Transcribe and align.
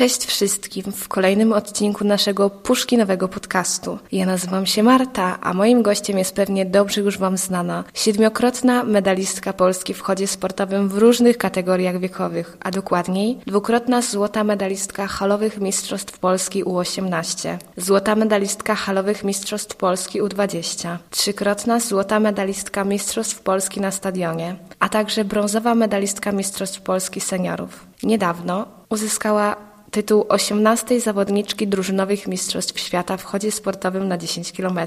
Cześć 0.00 0.26
wszystkim 0.26 0.92
w 0.92 1.08
kolejnym 1.08 1.52
odcinku 1.52 2.04
naszego 2.04 2.50
Puszkinowego 2.50 3.28
podcastu. 3.28 3.98
Ja 4.12 4.26
nazywam 4.26 4.66
się 4.66 4.82
Marta, 4.82 5.38
a 5.40 5.54
moim 5.54 5.82
gościem 5.82 6.18
jest 6.18 6.34
pewnie 6.34 6.66
dobrze 6.66 7.00
już 7.00 7.18
Wam 7.18 7.36
znana 7.36 7.84
siedmiokrotna 7.94 8.84
medalistka 8.84 9.52
Polski 9.52 9.94
w 9.94 10.00
chodzie 10.00 10.26
sportowym 10.26 10.88
w 10.88 10.98
różnych 10.98 11.38
kategoriach 11.38 11.98
wiekowych, 11.98 12.56
a 12.60 12.70
dokładniej 12.70 13.38
dwukrotna 13.46 14.02
złota 14.02 14.44
medalistka 14.44 15.06
halowych 15.06 15.58
Mistrzostw 15.58 16.18
Polski 16.18 16.64
U18, 16.64 17.56
złota 17.76 18.16
medalistka 18.16 18.74
halowych 18.74 19.24
Mistrzostw 19.24 19.76
Polski 19.76 20.22
U20, 20.22 20.96
trzykrotna 21.10 21.80
złota 21.80 22.20
medalistka 22.20 22.84
Mistrzostw 22.84 23.40
Polski 23.40 23.80
na 23.80 23.90
stadionie, 23.90 24.56
a 24.78 24.88
także 24.88 25.24
brązowa 25.24 25.74
medalistka 25.74 26.32
Mistrzostw 26.32 26.80
Polski 26.80 27.20
seniorów. 27.20 27.86
Niedawno 28.02 28.66
uzyskała 28.90 29.56
tytuł 29.90 30.26
18 30.28 31.00
zawodniczki 31.00 31.68
drużynowych 31.68 32.26
Mistrzostw 32.26 32.80
Świata 32.80 33.16
w 33.16 33.24
chodzie 33.24 33.52
sportowym 33.52 34.08
na 34.08 34.18
10 34.18 34.52
km. 34.52 34.78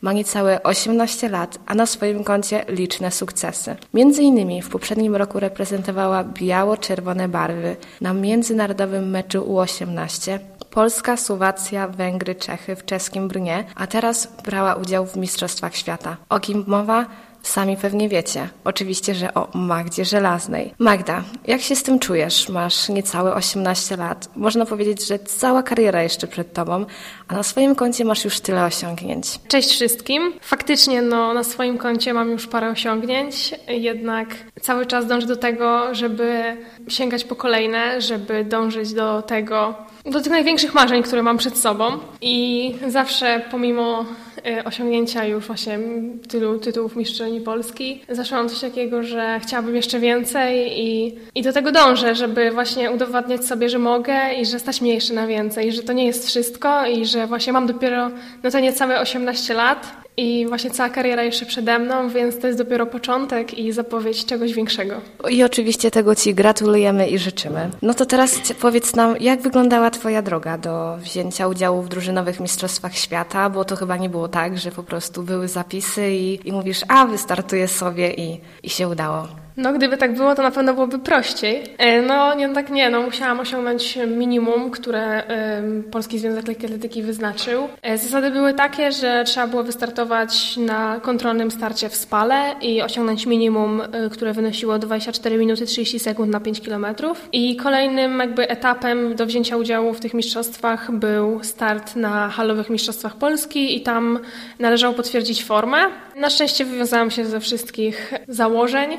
Ma 0.00 0.12
niecałe 0.12 0.62
18 0.62 1.28
lat, 1.28 1.58
a 1.66 1.74
na 1.74 1.86
swoim 1.86 2.24
koncie 2.24 2.64
liczne 2.68 3.10
sukcesy. 3.10 3.76
Między 3.94 4.22
innymi 4.22 4.62
w 4.62 4.68
poprzednim 4.68 5.16
roku 5.16 5.40
reprezentowała 5.40 6.24
biało-czerwone 6.24 7.28
barwy 7.28 7.76
na 8.00 8.14
międzynarodowym 8.14 9.10
meczu 9.10 9.40
U18 9.40 10.38
Polska, 10.70 11.16
Słowacja, 11.16 11.88
Węgry, 11.88 12.34
Czechy 12.34 12.76
w 12.76 12.84
czeskim 12.84 13.28
Brnie, 13.28 13.64
a 13.74 13.86
teraz 13.86 14.28
brała 14.44 14.74
udział 14.74 15.06
w 15.06 15.16
Mistrzostwach 15.16 15.76
Świata. 15.76 16.16
O 16.28 16.40
kim 16.40 16.64
mowa? 16.66 17.06
Sami 17.42 17.76
pewnie 17.76 18.08
wiecie. 18.08 18.48
Oczywiście, 18.64 19.14
że 19.14 19.34
o 19.34 19.48
Magdzie 19.54 20.04
Żelaznej. 20.04 20.74
Magda, 20.78 21.24
jak 21.46 21.60
się 21.60 21.76
z 21.76 21.82
tym 21.82 21.98
czujesz? 21.98 22.48
Masz 22.48 22.88
niecałe 22.88 23.34
18 23.34 23.96
lat. 23.96 24.28
Można 24.36 24.66
powiedzieć, 24.66 25.06
że 25.06 25.18
cała 25.18 25.62
kariera 25.62 26.02
jeszcze 26.02 26.26
przed 26.26 26.52
tobą, 26.52 26.86
a 27.28 27.34
na 27.34 27.42
swoim 27.42 27.74
koncie 27.74 28.04
masz 28.04 28.24
już 28.24 28.40
tyle 28.40 28.64
osiągnięć. 28.64 29.26
Cześć 29.48 29.70
wszystkim. 29.70 30.32
Faktycznie 30.40 31.02
no, 31.02 31.34
na 31.34 31.44
swoim 31.44 31.78
koncie 31.78 32.14
mam 32.14 32.30
już 32.30 32.46
parę 32.46 32.70
osiągnięć, 32.70 33.54
jednak 33.68 34.28
cały 34.60 34.86
czas 34.86 35.06
dążę 35.06 35.26
do 35.26 35.36
tego, 35.36 35.94
żeby 35.94 36.56
sięgać 36.88 37.24
po 37.24 37.36
kolejne, 37.36 38.00
żeby 38.00 38.44
dążyć 38.44 38.94
do 38.94 39.22
tego, 39.22 39.74
do 40.04 40.20
tych 40.20 40.32
największych 40.32 40.74
marzeń, 40.74 41.02
które 41.02 41.22
mam 41.22 41.38
przed 41.38 41.58
sobą 41.58 41.98
i 42.20 42.74
zawsze 42.88 43.42
pomimo 43.50 44.04
osiągnięcia 44.64 45.24
już 45.24 45.46
właśnie 45.46 45.78
tylu 46.28 46.58
tytułów 46.58 46.96
mistrzyni 46.96 47.40
Polski, 47.40 48.02
zawsze 48.08 48.34
mam 48.34 48.48
coś 48.48 48.60
takiego, 48.60 49.02
że 49.02 49.40
chciałabym 49.42 49.76
jeszcze 49.76 50.00
więcej 50.00 50.80
i, 50.80 51.14
i 51.34 51.42
do 51.42 51.52
tego 51.52 51.72
dążę, 51.72 52.14
żeby 52.14 52.50
właśnie 52.50 52.90
udowadniać 52.90 53.44
sobie, 53.44 53.68
że 53.68 53.78
mogę 53.78 54.34
i 54.34 54.46
że 54.46 54.58
stać 54.58 54.80
mnie 54.80 54.94
jeszcze 54.94 55.14
na 55.14 55.26
więcej, 55.26 55.72
że 55.72 55.82
to 55.82 55.92
nie 55.92 56.06
jest 56.06 56.26
wszystko 56.26 56.86
i 56.86 57.06
że 57.06 57.26
właśnie 57.26 57.52
mam 57.52 57.66
dopiero 57.66 58.10
no 58.42 58.50
to 58.50 58.60
niecałe 58.60 59.00
18 59.00 59.54
lat 59.54 60.05
i 60.16 60.46
właśnie 60.46 60.70
cała 60.70 60.88
kariera 60.88 61.22
jeszcze 61.22 61.46
przede 61.46 61.78
mną, 61.78 62.08
więc 62.08 62.38
to 62.38 62.46
jest 62.46 62.58
dopiero 62.58 62.86
początek 62.86 63.58
i 63.58 63.72
zapowiedź 63.72 64.26
czegoś 64.26 64.52
większego. 64.52 65.00
I 65.30 65.44
oczywiście 65.44 65.90
tego 65.90 66.14
Ci 66.14 66.34
gratulujemy 66.34 67.08
i 67.08 67.18
życzymy. 67.18 67.70
No 67.82 67.94
to 67.94 68.06
teraz 68.06 68.40
powiedz 68.60 68.94
nam, 68.94 69.16
jak 69.20 69.40
wyglądała 69.40 69.90
Twoja 69.90 70.22
droga 70.22 70.58
do 70.58 70.96
wzięcia 70.96 71.48
udziału 71.48 71.82
w 71.82 71.88
drużynowych 71.88 72.40
Mistrzostwach 72.40 72.96
Świata, 72.96 73.50
bo 73.50 73.64
to 73.64 73.76
chyba 73.76 73.96
nie 73.96 74.08
było 74.08 74.28
tak, 74.28 74.58
że 74.58 74.70
po 74.70 74.82
prostu 74.82 75.22
były 75.22 75.48
zapisy 75.48 76.10
i, 76.10 76.48
i 76.48 76.52
mówisz, 76.52 76.80
a 76.88 77.06
wystartuję 77.06 77.68
sobie 77.68 78.14
i, 78.14 78.40
i 78.62 78.70
się 78.70 78.88
udało. 78.88 79.45
No, 79.56 79.72
gdyby 79.72 79.96
tak 79.96 80.14
było, 80.14 80.34
to 80.34 80.42
na 80.42 80.50
pewno 80.50 80.74
byłoby 80.74 80.98
prościej. 80.98 81.62
E, 81.78 82.02
no, 82.02 82.34
nie, 82.34 82.48
tak 82.48 82.70
nie, 82.70 82.90
no, 82.90 83.02
musiałam 83.02 83.40
osiągnąć 83.40 83.98
minimum, 84.06 84.70
które 84.70 85.22
Polski 85.90 86.18
Związek 86.18 86.48
Lekkiej 86.48 86.66
Atletyki 86.66 87.02
wyznaczył. 87.02 87.68
E, 87.82 87.98
zasady 87.98 88.30
były 88.30 88.54
takie, 88.54 88.92
że 88.92 89.24
trzeba 89.26 89.46
było 89.46 89.62
wystartować 89.62 90.56
na 90.56 91.00
kontrolnym 91.00 91.50
starcie 91.50 91.88
w 91.88 91.96
Spale 91.96 92.54
i 92.60 92.82
osiągnąć 92.82 93.26
minimum, 93.26 93.80
e, 93.80 94.10
które 94.10 94.32
wynosiło 94.32 94.78
24 94.78 95.38
minuty 95.38 95.66
30 95.66 95.98
sekund 95.98 96.32
na 96.32 96.40
5 96.40 96.60
kilometrów. 96.60 97.28
I 97.32 97.56
kolejnym 97.56 98.18
jakby 98.18 98.48
etapem 98.48 99.14
do 99.14 99.26
wzięcia 99.26 99.56
udziału 99.56 99.94
w 99.94 100.00
tych 100.00 100.14
mistrzostwach 100.14 100.92
był 100.92 101.44
start 101.44 101.96
na 101.96 102.28
halowych 102.28 102.70
mistrzostwach 102.70 103.16
Polski 103.16 103.76
i 103.76 103.80
tam 103.80 104.18
należało 104.58 104.94
potwierdzić 104.94 105.44
formę. 105.44 105.78
Na 106.16 106.30
szczęście 106.30 106.64
wywiązałam 106.64 107.10
się 107.10 107.24
ze 107.24 107.40
wszystkich 107.40 108.14
założeń. 108.28 108.98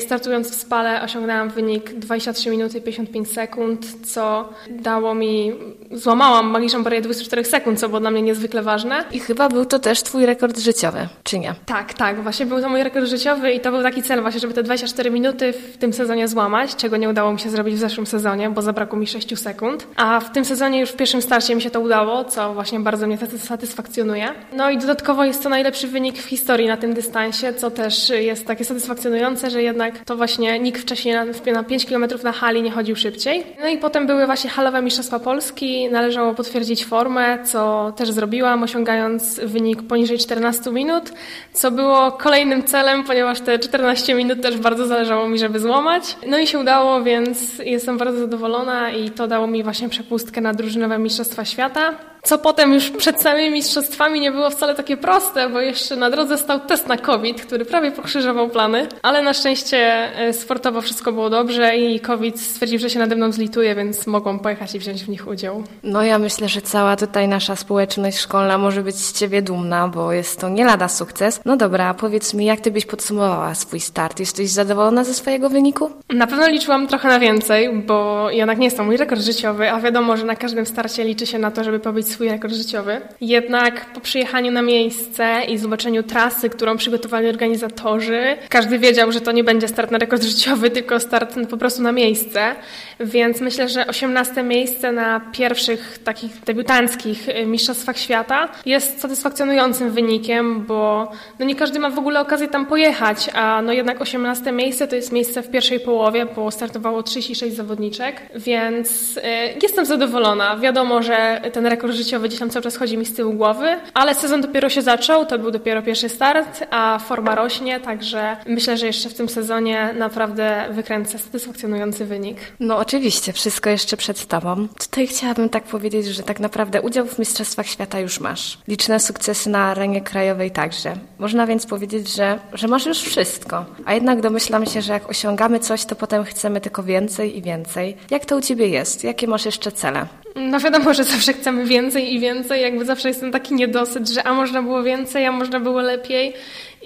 Startując 0.00 0.50
w 0.50 0.54
Spale 0.54 1.02
osiągnęłam 1.02 1.50
wynik 1.50 1.94
23 1.94 2.50
minuty 2.50 2.80
55 2.80 3.30
sekund, 3.30 4.06
co 4.06 4.48
dało 4.70 5.14
mi, 5.14 5.52
złamałam 5.92 6.46
magiczną 6.46 6.82
barierę 6.82 7.02
24 7.02 7.44
sekund, 7.44 7.80
co 7.80 7.88
było 7.88 8.00
dla 8.00 8.10
mnie 8.10 8.22
niezwykle 8.22 8.62
ważne. 8.62 9.04
I 9.12 9.20
chyba 9.20 9.48
był 9.48 9.66
to 9.66 9.78
też 9.78 10.02
twój 10.02 10.26
rekord 10.26 10.58
życiowy, 10.58 11.08
czy 11.24 11.38
nie? 11.38 11.54
Tak, 11.66 11.94
tak, 11.94 12.22
właśnie 12.22 12.46
był 12.46 12.60
to 12.60 12.68
mój 12.68 12.82
rekord 12.82 13.06
życiowy 13.06 13.52
i 13.52 13.60
to 13.60 13.70
był 13.70 13.82
taki 13.82 14.02
cel 14.02 14.22
właśnie, 14.22 14.40
żeby 14.40 14.54
te 14.54 14.62
24 14.62 15.10
minuty 15.10 15.52
w 15.52 15.76
tym 15.76 15.92
sezonie 15.92 16.28
złamać, 16.28 16.76
czego 16.76 16.96
nie 16.96 17.08
udało 17.08 17.32
mi 17.32 17.40
się 17.40 17.50
zrobić 17.50 17.74
w 17.74 17.78
zeszłym 17.78 18.06
sezonie, 18.06 18.50
bo 18.50 18.62
zabrakło 18.62 18.98
mi 18.98 19.06
6 19.06 19.38
sekund. 19.38 19.86
A 19.96 20.20
w 20.20 20.32
tym 20.32 20.44
sezonie 20.44 20.80
już 20.80 20.90
w 20.90 20.96
pierwszym 20.96 21.22
starcie 21.22 21.54
mi 21.54 21.62
się 21.62 21.70
to 21.70 21.80
udało, 21.80 22.24
co 22.24 22.54
właśnie 22.54 22.80
bardzo 22.80 23.06
mnie 23.06 23.18
satysfakcjonuje. 23.38 24.28
No 24.52 24.70
i 24.70 24.78
dodatkowo 24.78 25.24
jest 25.24 25.42
to 25.42 25.48
najlepszy 25.48 25.88
wynik 25.88 26.18
w 26.18 26.24
historii 26.24 26.68
na 26.68 26.76
tym 26.76 26.94
dystansie, 26.94 27.54
co 27.54 27.70
też 27.70 28.10
jest 28.10 28.46
takie 28.46 28.64
satysfakcjonujące, 28.64 29.50
że 29.50 29.62
jednak 29.62 29.83
jednak 29.84 30.04
to 30.04 30.16
właśnie 30.16 30.58
nikt 30.58 30.82
wcześniej 30.82 31.14
na, 31.14 31.24
na 31.52 31.64
5 31.64 31.86
km 31.86 32.06
na 32.24 32.32
hali 32.32 32.62
nie 32.62 32.70
chodził 32.70 32.96
szybciej. 32.96 33.44
No 33.60 33.68
i 33.68 33.78
potem 33.78 34.06
były 34.06 34.26
właśnie 34.26 34.50
halowe 34.50 34.82
Mistrzostwa 34.82 35.18
Polski, 35.18 35.90
należało 35.90 36.34
potwierdzić 36.34 36.84
formę, 36.84 37.38
co 37.44 37.92
też 37.96 38.10
zrobiłam, 38.10 38.62
osiągając 38.62 39.40
wynik 39.40 39.82
poniżej 39.82 40.18
14 40.18 40.70
minut, 40.70 41.12
co 41.52 41.70
było 41.70 42.12
kolejnym 42.12 42.62
celem, 42.62 43.04
ponieważ 43.04 43.40
te 43.40 43.58
14 43.58 44.14
minut 44.14 44.42
też 44.42 44.58
bardzo 44.58 44.86
zależało 44.86 45.28
mi, 45.28 45.38
żeby 45.38 45.60
złamać. 45.60 46.16
No 46.26 46.38
i 46.38 46.46
się 46.46 46.58
udało, 46.58 47.02
więc 47.02 47.58
jestem 47.58 47.98
bardzo 47.98 48.18
zadowolona 48.18 48.90
i 48.90 49.10
to 49.10 49.26
dało 49.26 49.46
mi 49.46 49.62
właśnie 49.62 49.88
przepustkę 49.88 50.40
na 50.40 50.54
drużynowe 50.54 50.98
Mistrzostwa 50.98 51.44
Świata. 51.44 52.13
Co 52.24 52.38
potem 52.38 52.72
już 52.74 52.90
przed 52.90 53.22
samymi 53.22 53.50
mistrzostwami 53.50 54.20
nie 54.20 54.32
było 54.32 54.50
wcale 54.50 54.74
takie 54.74 54.96
proste, 54.96 55.48
bo 55.48 55.60
jeszcze 55.60 55.96
na 55.96 56.10
drodze 56.10 56.38
stał 56.38 56.60
test 56.60 56.88
na 56.88 56.96
COVID, 56.96 57.42
który 57.42 57.64
prawie 57.64 57.90
pokrzyżował 57.92 58.48
plany, 58.48 58.88
ale 59.02 59.22
na 59.22 59.32
szczęście 59.34 59.76
e, 60.18 60.32
sportowo 60.32 60.80
wszystko 60.80 61.12
było 61.12 61.30
dobrze 61.30 61.76
i 61.76 62.00
COVID 62.00 62.40
stwierdził, 62.40 62.78
że 62.78 62.90
się 62.90 62.98
nade 62.98 63.16
mną 63.16 63.32
zlituje, 63.32 63.74
więc 63.74 64.06
mogłam 64.06 64.38
pojechać 64.38 64.74
i 64.74 64.78
wziąć 64.78 65.04
w 65.04 65.08
nich 65.08 65.28
udział. 65.28 65.64
No 65.82 66.02
ja 66.02 66.18
myślę, 66.18 66.48
że 66.48 66.60
cała 66.62 66.96
tutaj 66.96 67.28
nasza 67.28 67.56
społeczność 67.56 68.18
szkolna 68.18 68.58
może 68.58 68.82
być 68.82 68.96
z 68.96 69.12
Ciebie 69.12 69.42
dumna, 69.42 69.88
bo 69.88 70.12
jest 70.12 70.40
to 70.40 70.48
nie 70.48 70.64
lada 70.64 70.88
sukces. 70.88 71.40
No 71.44 71.56
dobra, 71.56 71.94
powiedz 71.94 72.34
mi, 72.34 72.44
jak 72.44 72.60
Ty 72.60 72.70
byś 72.70 72.86
podsumowała 72.86 73.54
swój 73.54 73.80
start? 73.80 74.20
Jesteś 74.20 74.50
zadowolona 74.50 75.04
ze 75.04 75.14
swojego 75.14 75.50
wyniku? 75.50 75.90
Na 76.10 76.26
pewno 76.26 76.48
liczyłam 76.48 76.86
trochę 76.86 77.08
na 77.08 77.18
więcej, 77.18 77.72
bo 77.72 78.30
jednak 78.30 78.58
nie 78.58 78.64
jest 78.64 78.76
to 78.76 78.84
mój 78.84 78.96
rekord 78.96 79.20
życiowy, 79.20 79.70
a 79.70 79.80
wiadomo, 79.80 80.16
że 80.16 80.24
na 80.24 80.36
każdym 80.36 80.66
starcie 80.66 81.04
liczy 81.04 81.26
się 81.26 81.38
na 81.38 81.50
to, 81.50 81.64
żeby 81.64 81.80
pobić 81.80 82.13
swój 82.14 82.28
rekord 82.28 82.54
życiowy. 82.54 83.00
Jednak 83.20 83.92
po 83.94 84.00
przyjechaniu 84.00 84.52
na 84.52 84.62
miejsce 84.62 85.40
i 85.48 85.58
zobaczeniu 85.58 86.02
trasy, 86.02 86.50
którą 86.50 86.76
przygotowali 86.76 87.28
organizatorzy, 87.28 88.36
każdy 88.48 88.78
wiedział, 88.78 89.12
że 89.12 89.20
to 89.20 89.32
nie 89.32 89.44
będzie 89.44 89.68
start 89.68 89.90
na 89.90 89.98
rekord 89.98 90.22
życiowy, 90.22 90.70
tylko 90.70 91.00
start 91.00 91.34
po 91.50 91.56
prostu 91.56 91.82
na 91.82 91.92
miejsce. 91.92 92.54
Więc 93.00 93.40
myślę, 93.40 93.68
że 93.68 93.86
18 93.86 94.42
miejsce 94.42 94.92
na 94.92 95.20
pierwszych 95.32 95.98
takich 96.04 96.40
debiutanckich 96.40 97.26
Mistrzostwach 97.46 97.98
Świata 97.98 98.48
jest 98.66 99.00
satysfakcjonującym 99.00 99.90
wynikiem, 99.90 100.64
bo 100.66 101.12
no 101.38 101.46
nie 101.46 101.54
każdy 101.54 101.78
ma 101.78 101.90
w 101.90 101.98
ogóle 101.98 102.20
okazję 102.20 102.48
tam 102.48 102.66
pojechać, 102.66 103.30
a 103.34 103.62
no 103.62 103.72
jednak 103.72 104.00
18 104.00 104.52
miejsce 104.52 104.88
to 104.88 104.96
jest 104.96 105.12
miejsce 105.12 105.42
w 105.42 105.50
pierwszej 105.50 105.80
połowie, 105.80 106.26
bo 106.36 106.50
startowało 106.50 107.02
36 107.02 107.56
zawodniczek, 107.56 108.22
więc 108.34 109.16
y, 109.16 109.20
jestem 109.62 109.86
zadowolona. 109.86 110.56
Wiadomo, 110.56 111.02
że 111.02 111.40
ten 111.52 111.66
rekord 111.66 111.92
życiowy 111.92 112.03
gdzieś 112.28 112.38
tam 112.38 112.50
cały 112.50 112.62
czas 112.62 112.76
chodzi 112.76 112.98
mi 112.98 113.06
z 113.06 113.14
tyłu 113.14 113.32
głowy, 113.32 113.76
ale 113.94 114.14
sezon 114.14 114.40
dopiero 114.40 114.68
się 114.68 114.82
zaczął, 114.82 115.26
to 115.26 115.38
był 115.38 115.50
dopiero 115.50 115.82
pierwszy 115.82 116.08
start, 116.08 116.64
a 116.70 116.98
forma 116.98 117.34
rośnie, 117.34 117.80
także 117.80 118.36
myślę, 118.46 118.76
że 118.76 118.86
jeszcze 118.86 119.08
w 119.08 119.14
tym 119.14 119.28
sezonie 119.28 119.94
naprawdę 119.98 120.66
wykręcę 120.70 121.18
satysfakcjonujący 121.18 122.04
wynik. 122.04 122.38
No 122.60 122.76
oczywiście, 122.76 123.32
wszystko 123.32 123.70
jeszcze 123.70 123.96
przed 123.96 124.26
Tobą. 124.26 124.68
Tutaj 124.68 125.06
chciałabym 125.06 125.48
tak 125.48 125.64
powiedzieć, 125.64 126.06
że 126.06 126.22
tak 126.22 126.40
naprawdę 126.40 126.82
udział 126.82 127.06
w 127.06 127.18
Mistrzostwach 127.18 127.66
Świata 127.66 128.00
już 128.00 128.20
masz. 128.20 128.58
Liczne 128.68 129.00
sukcesy 129.00 129.50
na 129.50 129.64
arenie 129.64 130.00
krajowej 130.00 130.50
także. 130.50 130.92
Można 131.18 131.46
więc 131.46 131.66
powiedzieć, 131.66 132.14
że, 132.14 132.38
że 132.52 132.68
masz 132.68 132.86
już 132.86 132.98
wszystko. 132.98 133.64
A 133.84 133.94
jednak 133.94 134.20
domyślam 134.20 134.66
się, 134.66 134.82
że 134.82 134.92
jak 134.92 135.10
osiągamy 135.10 135.60
coś, 135.60 135.84
to 135.84 135.94
potem 135.96 136.24
chcemy 136.24 136.60
tylko 136.60 136.82
więcej 136.82 137.38
i 137.38 137.42
więcej. 137.42 137.96
Jak 138.10 138.24
to 138.24 138.36
u 138.36 138.40
Ciebie 138.40 138.68
jest? 138.68 139.04
Jakie 139.04 139.26
masz 139.26 139.44
jeszcze 139.44 139.72
cele? 139.72 140.06
No 140.34 140.60
wiadomo, 140.60 140.94
że 140.94 141.04
zawsze 141.04 141.32
chcemy 141.32 141.66
więcej 141.66 142.14
i 142.14 142.20
więcej, 142.20 142.62
jakby 142.62 142.84
zawsze 142.84 143.08
jest 143.08 143.20
ten 143.20 143.32
taki 143.32 143.54
niedosyt, 143.54 144.08
że 144.08 144.26
a 144.26 144.34
można 144.34 144.62
było 144.62 144.82
więcej, 144.82 145.26
a 145.26 145.32
można 145.32 145.60
było 145.60 145.80
lepiej 145.80 146.32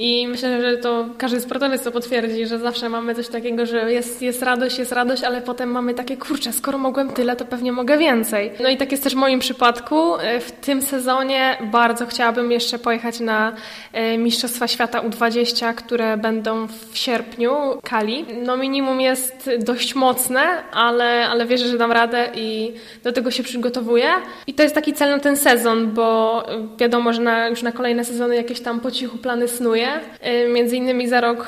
I 0.00 0.28
myślę, 0.28 0.62
że 0.62 0.76
to 0.76 1.08
każdy 1.18 1.40
sportowiec 1.40 1.82
to 1.82 1.92
potwierdzi, 1.92 2.46
że 2.46 2.58
zawsze 2.58 2.88
mamy 2.88 3.14
coś 3.14 3.28
takiego, 3.28 3.66
że 3.66 3.92
jest, 3.92 4.22
jest 4.22 4.42
radość, 4.42 4.78
jest 4.78 4.92
radość, 4.92 5.24
ale 5.24 5.40
potem 5.40 5.70
mamy 5.70 5.94
takie, 5.94 6.16
kurczę, 6.16 6.52
skoro 6.52 6.78
mogłem 6.78 7.10
tyle, 7.10 7.36
to 7.36 7.44
pewnie 7.44 7.72
mogę 7.72 7.98
więcej. 7.98 8.50
No 8.60 8.68
i 8.68 8.76
tak 8.76 8.90
jest 8.90 9.04
też 9.04 9.12
w 9.12 9.16
moim 9.16 9.40
przypadku. 9.40 10.16
E, 10.16 10.40
w 10.40 10.52
tym 10.52 10.82
sezonie 10.82 11.58
bardzo 11.72 12.06
chciałabym 12.06 12.52
jeszcze 12.52 12.78
pojechać 12.78 13.20
na 13.20 13.52
e, 13.92 14.18
Mistrzostwa 14.18 14.68
Świata 14.68 15.00
U20, 15.00 15.74
które 15.74 16.16
będą 16.16 16.66
w 16.66 16.98
sierpniu, 16.98 17.50
Kali. 17.84 18.26
No 18.42 18.56
minimum 18.56 19.00
jest 19.00 19.50
dość 19.58 19.94
mocne, 19.94 20.40
ale, 20.72 21.28
ale 21.28 21.46
wierzę, 21.46 21.68
że 21.68 21.78
dam 21.78 21.92
radę 21.92 22.28
i 22.34 22.72
do 23.04 23.12
tego 23.12 23.30
się 23.30 23.42
przygotowuję. 23.42 24.08
I 24.46 24.54
to 24.54 24.62
jest 24.62 24.74
taki 24.74 24.92
cel 24.92 25.10
na 25.10 25.18
ten 25.18 25.36
sezon, 25.36 25.90
bo 25.90 26.42
wiadomo, 26.78 27.12
że 27.12 27.20
na, 27.20 27.48
już 27.48 27.62
na 27.62 27.72
kolejne 27.72 28.04
sezony 28.04 28.36
jakieś 28.36 28.60
tam 28.60 28.80
po 28.80 28.90
cichu 28.90 29.18
plany 29.18 29.48
snuję. 29.48 29.87
E, 30.20 30.48
między 30.48 30.76
innymi 30.76 31.08
za 31.08 31.20
rok 31.20 31.46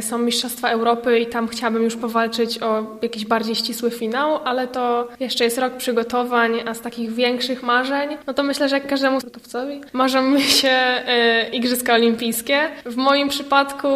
są 0.00 0.18
Mistrzostwa 0.18 0.68
Europy 0.68 1.18
i 1.18 1.26
tam 1.26 1.48
chciałabym 1.48 1.82
już 1.82 1.96
powalczyć 1.96 2.62
o 2.62 2.86
jakiś 3.02 3.24
bardziej 3.24 3.54
ścisły 3.54 3.90
finał, 3.90 4.40
ale 4.44 4.68
to 4.68 5.08
jeszcze 5.20 5.44
jest 5.44 5.58
rok 5.58 5.72
przygotowań, 5.76 6.52
a 6.66 6.74
z 6.74 6.80
takich 6.80 7.14
większych 7.14 7.62
marzeń, 7.62 8.16
no 8.26 8.34
to 8.34 8.42
myślę, 8.42 8.68
że 8.68 8.76
jak 8.76 8.86
każdemu 8.86 9.20
sportowcowi 9.20 9.80
marzą 9.92 10.22
mi 10.22 10.42
się 10.60 10.68
e, 10.68 11.48
Igrzyska 11.48 11.94
Olimpijskie. 11.94 12.60
W 12.84 12.96
moim 12.96 13.28
przypadku 13.28 13.88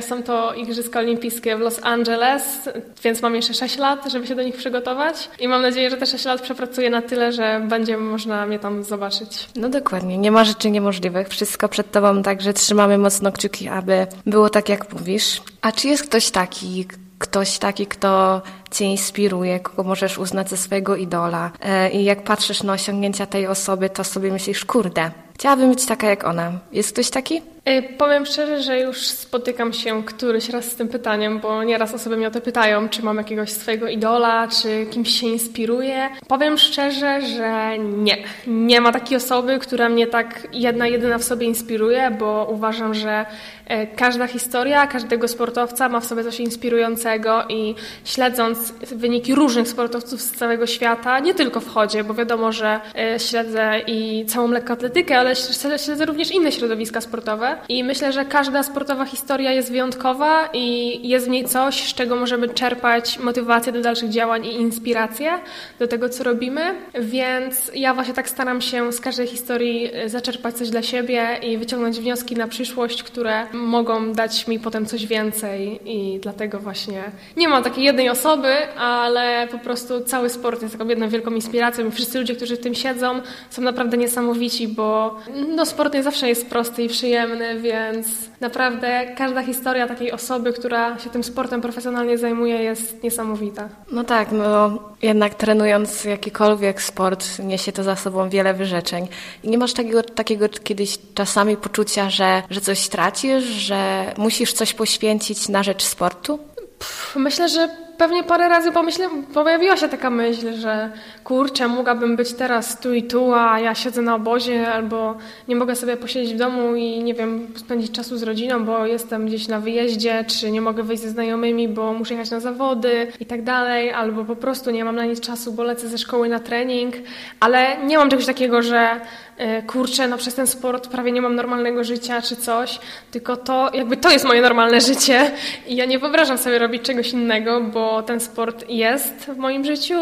są 0.00 0.22
to 0.22 0.54
Igrzyska 0.54 0.98
Olimpijskie 0.98 1.56
w 1.56 1.60
Los 1.60 1.80
Angeles, 1.82 2.68
więc 3.04 3.22
mam 3.22 3.34
jeszcze 3.34 3.54
6 3.54 3.78
lat, 3.78 4.10
żeby 4.12 4.26
się 4.26 4.34
do 4.34 4.42
nich 4.42 4.56
przygotować 4.56 5.28
i 5.40 5.48
mam 5.48 5.62
nadzieję, 5.62 5.90
że 5.90 5.96
te 5.96 6.06
6 6.06 6.24
lat 6.24 6.40
przepracuję 6.42 6.90
na 6.90 7.02
tyle, 7.02 7.32
że 7.32 7.60
będzie 7.68 7.96
można 7.96 8.46
mnie 8.46 8.58
tam 8.58 8.84
zobaczyć. 8.84 9.48
No 9.56 9.68
dokładnie, 9.68 10.18
nie 10.18 10.30
ma 10.30 10.44
rzeczy 10.44 10.70
niemożliwych. 10.70 11.28
Wszystko 11.28 11.68
przed 11.68 11.90
Tobą, 11.90 12.22
także 12.22 12.52
trzymamy 12.52 12.98
mocno 12.98 13.15
kciuki, 13.32 13.68
aby 13.68 14.06
było 14.26 14.50
tak, 14.50 14.68
jak 14.68 14.92
mówisz. 14.92 15.42
A 15.62 15.72
czy 15.72 15.88
jest 15.88 16.02
ktoś 16.02 16.30
taki, 16.30 16.86
ktoś 17.18 17.58
taki, 17.58 17.86
kto 17.86 18.42
Cię 18.70 18.84
inspiruje, 18.84 19.60
kogo 19.60 19.82
możesz 19.82 20.18
uznać 20.18 20.50
za 20.50 20.56
swojego 20.56 20.96
idola. 20.96 21.50
E, 21.60 21.90
I 21.90 22.04
jak 22.04 22.24
patrzysz 22.24 22.62
na 22.62 22.72
osiągnięcia 22.72 23.26
tej 23.26 23.46
osoby, 23.46 23.90
to 23.90 24.04
sobie 24.04 24.32
myślisz, 24.32 24.64
kurde, 24.64 25.10
chciałabym 25.34 25.70
być 25.70 25.86
taka 25.86 26.06
jak 26.06 26.24
ona. 26.24 26.52
Jest 26.72 26.92
ktoś 26.92 27.10
taki? 27.10 27.42
E, 27.66 27.82
powiem 27.82 28.26
szczerze, 28.26 28.62
że 28.62 28.80
już 28.80 29.06
spotykam 29.06 29.72
się 29.72 30.04
któryś 30.04 30.48
raz 30.48 30.64
z 30.64 30.74
tym 30.74 30.88
pytaniem, 30.88 31.40
bo 31.40 31.64
nieraz 31.64 31.94
osoby 31.94 32.16
mnie 32.16 32.28
o 32.28 32.30
to 32.30 32.40
pytają, 32.40 32.88
czy 32.88 33.02
mam 33.02 33.16
jakiegoś 33.16 33.50
swojego 33.50 33.88
idola, 33.88 34.48
czy 34.48 34.86
kimś 34.90 35.20
się 35.20 35.26
inspiruję. 35.26 36.08
Powiem 36.28 36.58
szczerze, 36.58 37.20
że 37.20 37.78
nie. 37.78 38.16
Nie 38.46 38.80
ma 38.80 38.92
takiej 38.92 39.16
osoby, 39.16 39.58
która 39.58 39.88
mnie 39.88 40.06
tak 40.06 40.48
jedna, 40.52 40.86
jedyna 40.86 41.18
w 41.18 41.24
sobie 41.24 41.46
inspiruje, 41.46 42.10
bo 42.18 42.48
uważam, 42.50 42.94
że 42.94 43.26
e, 43.66 43.86
każda 43.86 44.26
historia, 44.26 44.86
każdego 44.86 45.28
sportowca 45.28 45.88
ma 45.88 46.00
w 46.00 46.06
sobie 46.06 46.24
coś 46.24 46.40
inspirującego 46.40 47.44
i 47.48 47.74
śledząc 48.04 48.72
wyniki 48.72 49.34
różnych 49.34 49.68
sportowców 49.68 50.20
z 50.20 50.30
całego 50.30 50.66
świata, 50.66 51.18
nie 51.18 51.34
tylko 51.34 51.60
w 51.60 51.68
chodzie, 51.68 52.04
bo 52.04 52.14
wiadomo, 52.14 52.52
że 52.52 52.80
e, 52.98 53.20
śledzę 53.20 53.80
i 53.86 54.26
całą 54.26 54.50
lekkoatletykę, 54.50 55.18
ale 55.18 55.36
śledzę 55.78 56.06
również 56.06 56.30
inne 56.30 56.52
środowiska 56.52 57.00
sportowe, 57.00 57.55
i 57.68 57.84
myślę, 57.84 58.12
że 58.12 58.24
każda 58.24 58.62
sportowa 58.62 59.04
historia 59.04 59.52
jest 59.52 59.70
wyjątkowa 59.70 60.48
i 60.52 61.08
jest 61.08 61.26
w 61.26 61.28
niej 61.28 61.44
coś, 61.44 61.88
z 61.88 61.94
czego 61.94 62.16
możemy 62.16 62.48
czerpać 62.48 63.18
motywację 63.18 63.72
do 63.72 63.80
dalszych 63.80 64.10
działań 64.10 64.46
i 64.46 64.54
inspirację 64.54 65.30
do 65.78 65.88
tego, 65.88 66.08
co 66.08 66.24
robimy. 66.24 66.74
Więc 67.00 67.70
ja 67.74 67.94
właśnie 67.94 68.14
tak 68.14 68.28
staram 68.28 68.60
się 68.60 68.92
z 68.92 69.00
każdej 69.00 69.26
historii 69.26 69.90
e, 69.92 70.08
zaczerpać 70.08 70.56
coś 70.56 70.70
dla 70.70 70.82
siebie 70.82 71.26
i 71.42 71.58
wyciągnąć 71.58 72.00
wnioski 72.00 72.36
na 72.36 72.48
przyszłość, 72.48 73.02
które 73.02 73.46
mogą 73.52 74.12
dać 74.12 74.48
mi 74.48 74.60
potem 74.60 74.86
coś 74.86 75.06
więcej. 75.06 75.80
I 75.84 76.18
dlatego 76.22 76.58
właśnie 76.58 77.02
nie 77.36 77.48
mam 77.48 77.62
takiej 77.64 77.84
jednej 77.84 78.08
osoby, 78.08 78.54
ale 78.78 79.48
po 79.50 79.58
prostu 79.58 80.00
cały 80.00 80.28
sport 80.28 80.62
jest 80.62 80.78
taką 80.78 80.88
jedną 80.88 81.08
wielką 81.08 81.30
inspiracją 81.30 81.88
i 81.88 81.90
wszyscy 81.90 82.18
ludzie, 82.18 82.36
którzy 82.36 82.56
w 82.56 82.60
tym 82.60 82.74
siedzą, 82.74 83.20
są 83.50 83.62
naprawdę 83.62 83.96
niesamowici, 83.96 84.68
bo 84.68 85.16
no, 85.56 85.66
sport 85.66 85.94
nie 85.94 86.02
zawsze 86.02 86.28
jest 86.28 86.50
prosty 86.50 86.82
i 86.82 86.88
przyjemny 86.88 87.45
więc 87.54 88.06
naprawdę 88.40 89.06
każda 89.16 89.42
historia 89.42 89.88
takiej 89.88 90.12
osoby, 90.12 90.52
która 90.52 90.98
się 90.98 91.10
tym 91.10 91.24
sportem 91.24 91.60
profesjonalnie 91.60 92.18
zajmuje, 92.18 92.62
jest 92.62 93.02
niesamowita. 93.02 93.68
No 93.92 94.04
tak, 94.04 94.28
no 94.32 94.78
jednak 95.02 95.34
trenując 95.34 96.04
jakikolwiek 96.04 96.82
sport, 96.82 97.38
niesie 97.38 97.72
to 97.72 97.82
za 97.82 97.96
sobą 97.96 98.28
wiele 98.28 98.54
wyrzeczeń. 98.54 99.08
I 99.42 99.48
nie 99.48 99.58
masz 99.58 99.72
takiego, 99.72 100.02
takiego 100.02 100.48
kiedyś 100.48 100.98
czasami 101.14 101.56
poczucia, 101.56 102.10
że, 102.10 102.42
że 102.50 102.60
coś 102.60 102.88
tracisz, 102.88 103.44
że 103.44 104.12
musisz 104.16 104.52
coś 104.52 104.74
poświęcić 104.74 105.48
na 105.48 105.62
rzecz 105.62 105.84
sportu? 105.84 106.38
Pff, 106.78 107.16
myślę, 107.16 107.48
że 107.48 107.85
pewnie 107.98 108.24
parę 108.24 108.48
razy 108.48 108.72
pomyślę, 108.72 109.08
pojawiła 109.34 109.76
się 109.76 109.88
taka 109.88 110.10
myśl, 110.10 110.52
że 110.52 110.90
kurczę, 111.24 111.68
mogłabym 111.68 112.16
być 112.16 112.32
teraz 112.32 112.80
tu 112.80 112.94
i 112.94 113.02
tu, 113.02 113.34
a 113.34 113.60
ja 113.60 113.74
siedzę 113.74 114.02
na 114.02 114.14
obozie, 114.14 114.72
albo 114.72 115.16
nie 115.48 115.56
mogę 115.56 115.76
sobie 115.76 115.96
posiedzieć 115.96 116.34
w 116.34 116.38
domu 116.38 116.74
i 116.74 117.02
nie 117.02 117.14
wiem, 117.14 117.46
spędzić 117.56 117.92
czasu 117.92 118.18
z 118.18 118.22
rodziną, 118.22 118.64
bo 118.64 118.86
jestem 118.86 119.26
gdzieś 119.26 119.48
na 119.48 119.60
wyjeździe, 119.60 120.24
czy 120.28 120.50
nie 120.50 120.60
mogę 120.60 120.82
wyjść 120.82 121.02
ze 121.02 121.10
znajomymi, 121.10 121.68
bo 121.68 121.92
muszę 121.92 122.14
jechać 122.14 122.30
na 122.30 122.40
zawody 122.40 123.12
i 123.20 123.26
tak 123.26 123.42
dalej, 123.42 123.92
albo 123.92 124.24
po 124.24 124.36
prostu 124.36 124.70
nie 124.70 124.84
mam 124.84 124.96
na 124.96 125.04
nic 125.04 125.20
czasu, 125.20 125.52
bo 125.52 125.62
lecę 125.62 125.88
ze 125.88 125.98
szkoły 125.98 126.28
na 126.28 126.40
trening, 126.40 126.94
ale 127.40 127.76
nie 127.84 127.98
mam 127.98 128.10
czegoś 128.10 128.26
takiego, 128.26 128.62
że 128.62 129.00
E, 129.36 129.62
kurczę, 129.62 130.08
no 130.08 130.18
przez 130.18 130.34
ten 130.34 130.46
sport 130.46 130.88
prawie 130.88 131.12
nie 131.12 131.22
mam 131.22 131.34
normalnego 131.34 131.84
życia 131.84 132.22
czy 132.22 132.36
coś, 132.36 132.78
tylko 133.10 133.36
to, 133.36 133.70
jakby 133.74 133.96
to 133.96 134.10
jest 134.10 134.24
moje 134.24 134.40
normalne 134.40 134.80
życie 134.80 135.30
i 135.66 135.76
ja 135.76 135.84
nie 135.84 135.98
wyobrażam 135.98 136.38
sobie 136.38 136.58
robić 136.58 136.82
czegoś 136.82 137.12
innego, 137.12 137.60
bo 137.60 137.85
ten 138.06 138.20
sport 138.20 138.64
jest 138.68 139.14
w 139.14 139.36
moim 139.36 139.64
życiu, 139.64 140.00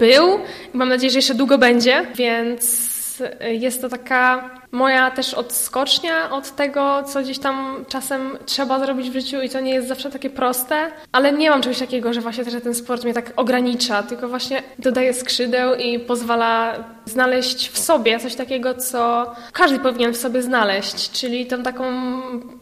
był 0.00 0.38
i 0.74 0.76
mam 0.76 0.88
nadzieję, 0.88 1.10
że 1.10 1.18
jeszcze 1.18 1.34
długo 1.34 1.58
będzie, 1.58 2.06
więc 2.14 2.98
jest 3.40 3.82
to 3.82 3.88
taka 3.88 4.50
moja 4.72 5.10
też 5.10 5.34
odskocznia 5.34 6.30
od 6.30 6.56
tego, 6.56 7.02
co 7.02 7.22
gdzieś 7.22 7.38
tam 7.38 7.84
czasem 7.88 8.38
trzeba 8.46 8.78
zrobić 8.78 9.10
w 9.10 9.12
życiu 9.12 9.42
i 9.42 9.48
co 9.48 9.60
nie 9.60 9.74
jest 9.74 9.88
zawsze 9.88 10.10
takie 10.10 10.30
proste, 10.30 10.90
ale 11.12 11.32
nie 11.32 11.50
mam 11.50 11.62
czegoś 11.62 11.78
takiego, 11.78 12.12
że 12.12 12.20
właśnie 12.20 12.44
że 12.44 12.60
ten 12.60 12.74
sport 12.74 13.04
mnie 13.04 13.14
tak 13.14 13.32
ogranicza, 13.36 14.02
tylko 14.02 14.28
właśnie 14.28 14.62
dodaje 14.78 15.14
skrzydeł 15.14 15.74
i 15.74 15.98
pozwala 15.98 16.84
znaleźć 17.08 17.68
w 17.68 17.78
sobie 17.78 18.20
coś 18.20 18.34
takiego, 18.34 18.74
co 18.74 19.32
każdy 19.52 19.78
powinien 19.78 20.12
w 20.12 20.16
sobie 20.16 20.42
znaleźć, 20.42 21.10
czyli 21.10 21.46
tą 21.46 21.62
taką, 21.62 21.84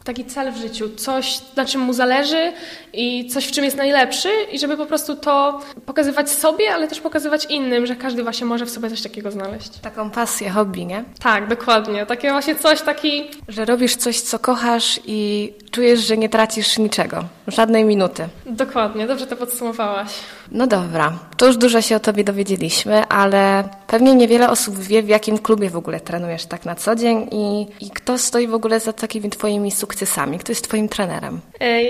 taki 0.04 0.24
cel 0.24 0.52
w 0.52 0.56
życiu, 0.56 0.88
coś, 0.96 1.38
na 1.56 1.64
czym 1.64 1.80
mu 1.80 1.92
zależy 1.92 2.52
i 2.92 3.26
coś, 3.26 3.46
w 3.46 3.50
czym 3.50 3.64
jest 3.64 3.76
najlepszy 3.76 4.28
i 4.52 4.58
żeby 4.58 4.76
po 4.76 4.86
prostu 4.86 5.16
to 5.16 5.60
pokazywać 5.86 6.30
sobie, 6.30 6.74
ale 6.74 6.88
też 6.88 7.00
pokazywać 7.00 7.44
innym, 7.44 7.86
że 7.86 7.96
każdy 7.96 8.22
właśnie 8.22 8.46
może 8.46 8.66
w 8.66 8.70
sobie 8.70 8.90
coś 8.90 9.02
takiego 9.02 9.30
znaleźć. 9.30 9.78
Taką 9.82 10.10
pasję, 10.10 10.50
hobby, 10.50 10.86
nie? 10.86 11.04
Tak, 11.20 11.48
dokładnie. 11.48 12.06
Takie 12.06 12.30
właśnie 12.30 12.54
coś, 12.54 12.82
taki... 12.82 13.30
Że 13.48 13.64
robisz 13.64 13.96
coś, 13.96 14.20
co 14.20 14.38
kochasz 14.38 15.00
i 15.06 15.52
czujesz, 15.70 16.00
że 16.00 16.16
nie 16.16 16.28
tracisz 16.28 16.78
niczego, 16.78 17.24
żadnej 17.48 17.84
minuty. 17.84 18.28
Dokładnie, 18.46 19.06
dobrze 19.06 19.26
to 19.26 19.36
podsumowałaś. 19.36 20.10
No 20.50 20.66
dobra, 20.66 21.12
to 21.36 21.46
już 21.46 21.56
dużo 21.56 21.82
się 21.82 21.96
o 21.96 22.00
Tobie 22.00 22.24
dowiedzieliśmy, 22.24 23.04
ale 23.08 23.64
pewnie 23.86 24.14
niewiele 24.14 24.50
osób 24.50 24.78
wie, 24.78 25.02
w 25.02 25.08
jakim 25.08 25.38
klubie 25.38 25.70
w 25.70 25.76
ogóle 25.76 26.00
trenujesz 26.00 26.46
tak 26.46 26.64
na 26.64 26.74
co 26.74 26.96
dzień 26.96 27.28
i, 27.32 27.66
i 27.80 27.90
kto 27.90 28.18
stoi 28.18 28.46
w 28.46 28.54
ogóle 28.54 28.80
za 28.80 28.92
takimi 28.92 29.30
Twoimi 29.30 29.70
sukcesami, 29.70 30.38
kto 30.38 30.52
jest 30.52 30.68
Twoim 30.68 30.88
trenerem? 30.88 31.40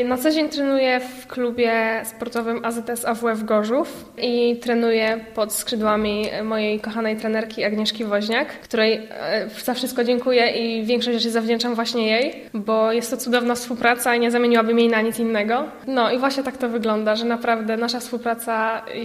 Na 0.05 0.19
co 0.19 0.31
dzień 0.31 0.49
trenuję 0.49 1.01
w 1.01 1.27
klubie 1.27 2.03
sportowym 2.05 2.65
AZS 2.65 3.05
AWF 3.05 3.45
Gorzów 3.45 4.05
i 4.19 4.57
trenuję 4.63 5.25
pod 5.35 5.53
skrzydłami 5.53 6.27
mojej 6.45 6.81
kochanej 6.81 7.17
trenerki 7.17 7.65
Agnieszki 7.65 8.05
Woźniak, 8.05 8.49
której 8.49 9.09
e, 9.11 9.49
za 9.65 9.75
wszystko 9.75 10.05
dziękuję 10.05 10.51
i 10.51 10.85
większość 10.85 11.17
rzeczy 11.17 11.31
zawdzięczam 11.31 11.75
właśnie 11.75 12.07
jej, 12.07 12.43
bo 12.55 12.93
jest 12.93 13.11
to 13.11 13.17
cudowna 13.17 13.55
współpraca 13.55 14.15
i 14.15 14.21
nie 14.21 14.31
zamieniłabym 14.31 14.79
jej 14.79 14.89
na 14.89 15.01
nic 15.01 15.19
innego. 15.19 15.65
No 15.87 16.13
i 16.13 16.19
właśnie 16.19 16.43
tak 16.43 16.57
to 16.57 16.69
wygląda, 16.69 17.17
że 17.17 17.25
naprawdę 17.25 17.77
nasza 17.77 18.01
współpraca 18.01 18.46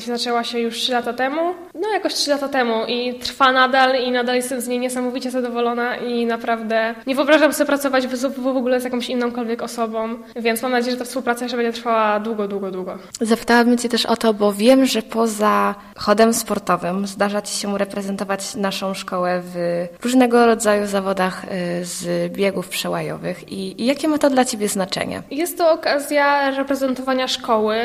zaczęła 0.06 0.44
się 0.44 0.60
już 0.60 0.76
3 0.76 0.92
lata 0.92 1.14
temu, 1.14 1.54
no 1.76 1.90
jakoś 1.90 2.14
3 2.14 2.30
lata 2.32 2.48
temu 2.48 2.86
i 2.88 3.14
trwa 3.14 3.52
nadal 3.52 4.04
i 4.04 4.12
nadal 4.12 4.36
jestem 4.36 4.62
z 4.62 4.68
niej 4.68 4.80
niesamowicie 4.80 5.32
zadowolona 5.32 5.96
i 5.98 6.26
naprawdę 6.26 6.96
nie 7.08 7.16
wyobrażam 7.16 7.54
sobie 7.54 7.68
pracować 7.68 8.08
w, 8.08 8.42
w 8.42 8.48
ogóle 8.48 8.82
z 8.82 8.84
jakąś 8.84 9.10
innąkolwiek 9.10 9.62
osobą, 9.62 10.10
więc 10.36 10.62
mam 10.62 10.72
nadzieję, 10.72 10.92
że 10.92 10.98
ta 10.98 11.06
współpraca 11.06 11.46
jeszcze 11.46 11.58
będzie 11.58 11.74
trwała 11.74 12.20
długo, 12.20 12.48
długo, 12.48 12.72
długo. 12.72 12.98
Zapytałabym 13.22 13.78
Cię 13.78 13.90
też 13.90 14.06
o 14.06 14.18
to, 14.18 14.34
bo 14.34 14.54
wiem, 14.54 14.86
że 14.86 15.02
poza 15.02 15.76
chodem 15.98 16.34
sportowym 16.34 17.08
zdarza 17.08 17.42
Ci 17.42 17.58
się 17.58 17.78
reprezentować 17.78 18.56
naszą 18.56 18.94
szkołę 18.94 19.42
w 19.44 19.88
różnego 20.04 20.46
rodzaju 20.46 20.88
zawodach 20.88 21.44
y, 21.44 21.48
z 21.86 22.32
biegów 22.34 22.70
przełajowych 22.70 23.52
i, 23.52 23.82
i 23.82 23.86
jakie 23.86 24.08
ma 24.08 24.18
to 24.18 24.30
dla 24.30 24.46
Ciebie 24.46 24.68
znaczenie? 24.68 25.22
Jest 25.32 25.58
to 25.58 25.72
okazja 25.72 26.52
reprezentowania 26.52 27.28
szkoły. 27.28 27.76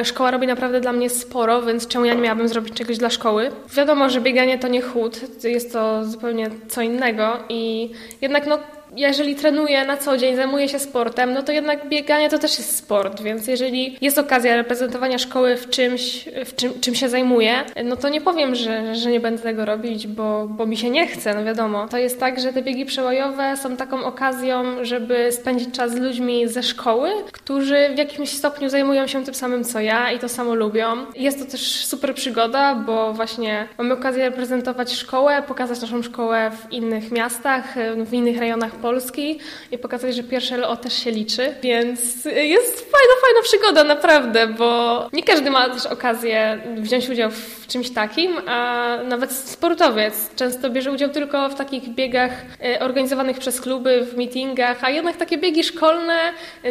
Y, 0.00 0.04
szkoła 0.04 0.30
robi 0.30 0.46
naprawdę 0.46 0.80
dla 0.80 0.92
mnie 0.92 0.97
sporo, 1.10 1.62
więc 1.62 1.86
czemu 1.86 2.04
ja 2.04 2.14
nie 2.14 2.22
miałabym 2.22 2.48
zrobić 2.48 2.74
czegoś 2.74 2.98
dla 2.98 3.10
szkoły? 3.10 3.50
Wiadomo, 3.76 4.10
że 4.10 4.20
bieganie 4.20 4.58
to 4.58 4.68
nie 4.68 4.82
chód, 4.82 5.44
jest 5.44 5.72
to 5.72 6.04
zupełnie 6.04 6.50
co 6.68 6.82
innego 6.82 7.36
i 7.48 7.90
jednak 8.20 8.46
no 8.46 8.58
jeżeli 8.96 9.34
trenuję 9.34 9.84
na 9.84 9.96
co 9.96 10.16
dzień, 10.16 10.36
zajmuję 10.36 10.68
się 10.68 10.78
sportem, 10.78 11.32
no 11.32 11.42
to 11.42 11.52
jednak 11.52 11.88
bieganie 11.88 12.28
to 12.28 12.38
też 12.38 12.58
jest 12.58 12.76
sport, 12.76 13.22
więc 13.22 13.46
jeżeli 13.46 13.98
jest 14.00 14.18
okazja 14.18 14.56
reprezentowania 14.56 15.18
szkoły 15.18 15.56
w 15.56 15.70
czymś, 15.70 16.28
w 16.44 16.54
czym, 16.56 16.80
czym 16.80 16.94
się 16.94 17.08
zajmuję, 17.08 17.52
no 17.84 17.96
to 17.96 18.08
nie 18.08 18.20
powiem, 18.20 18.54
że, 18.54 18.94
że 18.94 19.10
nie 19.10 19.20
będę 19.20 19.42
tego 19.42 19.64
robić, 19.64 20.06
bo, 20.06 20.46
bo 20.48 20.66
mi 20.66 20.76
się 20.76 20.90
nie 20.90 21.06
chce, 21.06 21.34
no 21.34 21.44
wiadomo. 21.44 21.88
To 21.88 21.98
jest 21.98 22.20
tak, 22.20 22.40
że 22.40 22.52
te 22.52 22.62
biegi 22.62 22.84
przełajowe 22.84 23.56
są 23.56 23.76
taką 23.76 24.04
okazją, 24.04 24.84
żeby 24.84 25.32
spędzić 25.32 25.74
czas 25.74 25.92
z 25.92 25.96
ludźmi 25.96 26.48
ze 26.48 26.62
szkoły, 26.62 27.10
którzy 27.32 27.88
w 27.94 27.98
jakimś 27.98 28.28
stopniu 28.28 28.68
zajmują 28.68 29.06
się 29.06 29.24
tym 29.24 29.34
samym 29.34 29.64
co 29.64 29.80
ja 29.80 30.12
i 30.12 30.18
to 30.18 30.28
samo 30.28 30.54
lubią. 30.54 30.86
Jest 31.16 31.38
to 31.38 31.50
też 31.50 31.86
super 31.86 32.14
przygoda, 32.14 32.74
bo 32.74 33.12
właśnie 33.12 33.68
mamy 33.78 33.94
okazję 33.94 34.24
reprezentować 34.24 34.92
szkołę, 34.92 35.42
pokazać 35.42 35.80
naszą 35.80 36.02
szkołę 36.02 36.50
w 36.50 36.72
innych 36.72 37.10
miastach, 37.10 37.74
w 38.04 38.14
innych 38.14 38.38
rejonach 38.38 38.77
Polski 38.78 39.38
i 39.72 39.78
pokazać, 39.78 40.16
że 40.16 40.22
pierwsze 40.22 40.56
LO 40.56 40.76
też 40.76 40.92
się 41.04 41.10
liczy, 41.10 41.54
więc 41.62 42.24
jest 42.24 42.80
fajna, 42.80 43.14
fajna 43.22 43.42
przygoda, 43.42 43.84
naprawdę, 43.84 44.46
bo 44.46 45.08
nie 45.12 45.22
każdy 45.22 45.50
ma 45.50 45.70
też 45.70 45.86
okazję 45.86 46.60
wziąć 46.76 47.08
udział 47.08 47.30
w 47.30 47.66
czymś 47.66 47.90
takim, 47.90 48.32
a 48.46 48.86
nawet 49.04 49.32
sportowiec 49.32 50.34
często 50.36 50.70
bierze 50.70 50.92
udział 50.92 51.08
tylko 51.08 51.48
w 51.48 51.54
takich 51.54 51.88
biegach 51.88 52.30
e, 52.64 52.80
organizowanych 52.80 53.38
przez 53.38 53.60
kluby, 53.60 54.06
w 54.12 54.16
meetingach, 54.16 54.84
a 54.84 54.90
jednak 54.90 55.16
takie 55.16 55.38
biegi 55.38 55.64
szkolne 55.64 56.18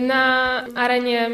na 0.02 0.64
arenie 0.76 1.30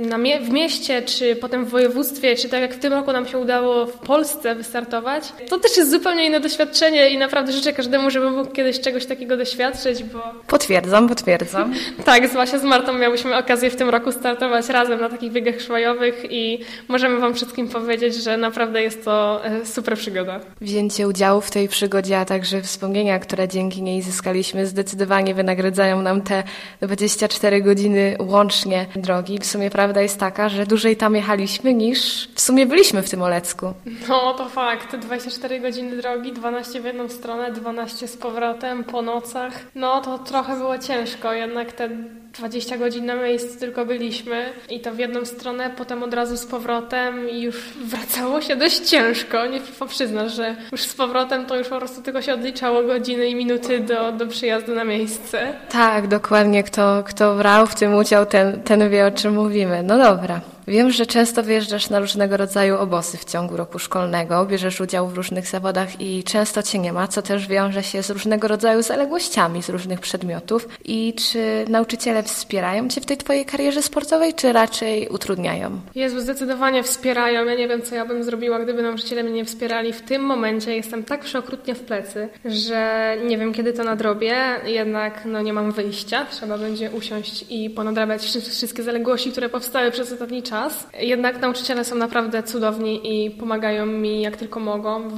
na 0.00 0.18
mie 0.18 0.40
w 0.40 0.50
mieście, 0.50 1.02
czy 1.02 1.36
potem 1.36 1.64
w 1.64 1.68
województwie, 1.68 2.36
czy 2.36 2.48
tak 2.48 2.60
jak 2.60 2.74
w 2.74 2.78
tym 2.78 2.92
roku 2.92 3.12
nam 3.12 3.26
się 3.28 3.38
udało 3.38 3.86
w 3.86 3.98
Polsce 3.98 4.54
wystartować, 4.54 5.32
to 5.48 5.58
też 5.58 5.76
jest 5.76 5.90
zupełnie 5.90 6.26
inne 6.26 6.40
doświadczenie 6.40 7.10
i 7.10 7.18
naprawdę 7.18 7.52
życzę 7.52 7.72
każdemu, 7.72 8.10
żeby 8.10 8.30
mógł 8.30 8.52
kiedyś 8.52 8.80
czegoś 8.80 9.06
takiego 9.06 9.36
doświadczyć, 9.36 10.04
bo... 10.04 10.15
Potwierdzam, 10.46 11.08
potwierdzam. 11.08 11.74
tak, 12.04 12.28
z 12.28 12.32
Właśnie 12.32 12.58
z 12.58 12.64
Martą 12.64 12.92
miałyśmy 12.92 13.36
okazję 13.36 13.70
w 13.70 13.76
tym 13.76 13.88
roku 13.88 14.12
startować 14.12 14.68
razem 14.68 15.00
na 15.00 15.08
takich 15.08 15.32
biegach 15.32 15.60
szwajowych 15.60 16.24
i 16.30 16.58
możemy 16.88 17.20
Wam 17.20 17.34
wszystkim 17.34 17.68
powiedzieć, 17.68 18.14
że 18.14 18.36
naprawdę 18.36 18.82
jest 18.82 19.04
to 19.04 19.44
e, 19.44 19.66
super 19.66 19.96
przygoda. 19.96 20.40
Wzięcie 20.60 21.08
udziału 21.08 21.40
w 21.40 21.50
tej 21.50 21.68
przygodzie, 21.68 22.18
a 22.18 22.24
także 22.24 22.62
wspomnienia, 22.62 23.18
które 23.18 23.48
dzięki 23.48 23.82
niej 23.82 24.02
zyskaliśmy, 24.02 24.66
zdecydowanie 24.66 25.34
wynagradzają 25.34 26.02
nam 26.02 26.22
te 26.22 26.42
24 26.80 27.62
godziny 27.62 28.16
łącznie 28.18 28.86
drogi. 28.96 29.38
W 29.38 29.46
sumie 29.46 29.70
prawda 29.70 30.02
jest 30.02 30.20
taka, 30.20 30.48
że 30.48 30.66
dłużej 30.66 30.96
tam 30.96 31.14
jechaliśmy 31.14 31.74
niż 31.74 32.28
w 32.34 32.40
sumie 32.40 32.66
byliśmy 32.66 33.02
w 33.02 33.10
tym 33.10 33.22
Olecku. 33.22 33.74
No 34.08 34.34
to 34.34 34.48
fakt, 34.48 34.96
24 34.96 35.60
godziny 35.60 35.96
drogi, 35.96 36.32
12 36.32 36.80
w 36.80 36.84
jedną 36.84 37.08
stronę, 37.08 37.52
12 37.52 38.08
z 38.08 38.16
powrotem 38.16 38.84
po 38.84 39.02
nocach. 39.02 39.52
No 39.74 40.00
to 40.06 40.18
trochę 40.18 40.56
było 40.56 40.78
ciężko, 40.78 41.32
jednak 41.32 41.72
te 41.72 41.88
20 42.38 42.78
godzin 42.78 43.06
na 43.06 43.14
miejscu 43.14 43.60
tylko 43.60 43.86
byliśmy 43.86 44.52
i 44.70 44.80
to 44.80 44.92
w 44.92 44.98
jedną 44.98 45.24
stronę, 45.24 45.70
potem 45.76 46.02
od 46.02 46.14
razu 46.14 46.36
z 46.36 46.46
powrotem 46.46 47.30
i 47.30 47.42
już 47.42 47.56
wracało 47.84 48.40
się 48.40 48.56
dość 48.56 48.80
ciężko. 48.80 49.46
Nie 49.46 49.60
przyznasz, 49.88 50.32
że 50.32 50.56
już 50.72 50.80
z 50.80 50.94
powrotem 50.94 51.46
to 51.46 51.56
już 51.56 51.68
po 51.68 51.78
prostu 51.78 52.02
tylko 52.02 52.22
się 52.22 52.34
odliczało 52.34 52.82
godziny 52.82 53.26
i 53.28 53.34
minuty 53.34 53.80
do, 53.80 54.12
do 54.12 54.26
przyjazdu 54.26 54.74
na 54.74 54.84
miejsce. 54.84 55.54
Tak, 55.70 56.08
dokładnie. 56.08 56.62
Kto, 56.62 57.02
kto 57.06 57.34
brał 57.34 57.66
w 57.66 57.74
tym 57.74 57.94
udział, 57.94 58.26
ten, 58.26 58.62
ten 58.62 58.90
wie 58.90 59.06
o 59.06 59.10
czym 59.10 59.34
mówimy. 59.34 59.82
No 59.82 59.98
dobra. 59.98 60.40
Wiem, 60.68 60.90
że 60.90 61.06
często 61.06 61.42
wyjeżdżasz 61.42 61.90
na 61.90 62.00
różnego 62.00 62.36
rodzaju 62.36 62.76
obozy 62.76 63.18
w 63.18 63.24
ciągu 63.24 63.56
roku 63.56 63.78
szkolnego, 63.78 64.46
bierzesz 64.46 64.80
udział 64.80 65.08
w 65.08 65.14
różnych 65.14 65.46
zawodach 65.46 66.00
i 66.00 66.24
często 66.24 66.62
cię 66.62 66.78
nie 66.78 66.92
ma, 66.92 67.08
co 67.08 67.22
też 67.22 67.48
wiąże 67.48 67.82
się 67.82 68.02
z 68.02 68.10
różnego 68.10 68.48
rodzaju 68.48 68.82
zaległościami 68.82 69.62
z 69.62 69.68
różnych 69.68 70.00
przedmiotów. 70.00 70.68
I 70.84 71.14
czy 71.14 71.64
nauczyciele 71.68 72.22
wspierają 72.26 72.88
cię 72.88 73.00
w 73.00 73.06
tej 73.06 73.16
twojej 73.16 73.44
karierze 73.44 73.82
sportowej, 73.82 74.34
czy 74.34 74.52
raczej 74.52 75.08
utrudniają? 75.08 75.80
Jezu, 75.94 76.20
zdecydowanie 76.20 76.82
wspierają. 76.82 77.44
Ja 77.44 77.54
nie 77.54 77.68
wiem, 77.68 77.82
co 77.82 77.94
ja 77.94 78.04
bym 78.04 78.24
zrobiła, 78.24 78.58
gdyby 78.58 78.82
nauczyciele 78.82 79.22
mnie 79.22 79.32
nie 79.32 79.44
wspierali. 79.44 79.92
W 79.92 80.02
tym 80.02 80.22
momencie 80.22 80.76
jestem 80.76 81.04
tak 81.04 81.20
przeokrutnie 81.20 81.74
w 81.74 81.80
plecy, 81.80 82.28
że 82.44 83.12
nie 83.26 83.38
wiem, 83.38 83.52
kiedy 83.52 83.72
to 83.72 83.84
nadrobię, 83.84 84.36
jednak 84.66 85.22
no, 85.24 85.42
nie 85.42 85.52
mam 85.52 85.72
wyjścia. 85.72 86.26
Trzeba 86.30 86.58
będzie 86.58 86.90
usiąść 86.90 87.44
i 87.50 87.70
ponadrabiać 87.70 88.22
wszystkie 88.22 88.82
zaległości, 88.82 89.32
które 89.32 89.48
powstały 89.48 89.90
przez 89.90 90.12
ostatni 90.12 90.42
czas. 90.42 90.86
Jednak 91.00 91.40
nauczyciele 91.40 91.84
są 91.84 91.96
naprawdę 91.96 92.42
cudowni 92.42 93.26
i 93.26 93.30
pomagają 93.30 93.86
mi 93.86 94.22
jak 94.22 94.36
tylko 94.36 94.60
mogą 94.60 95.10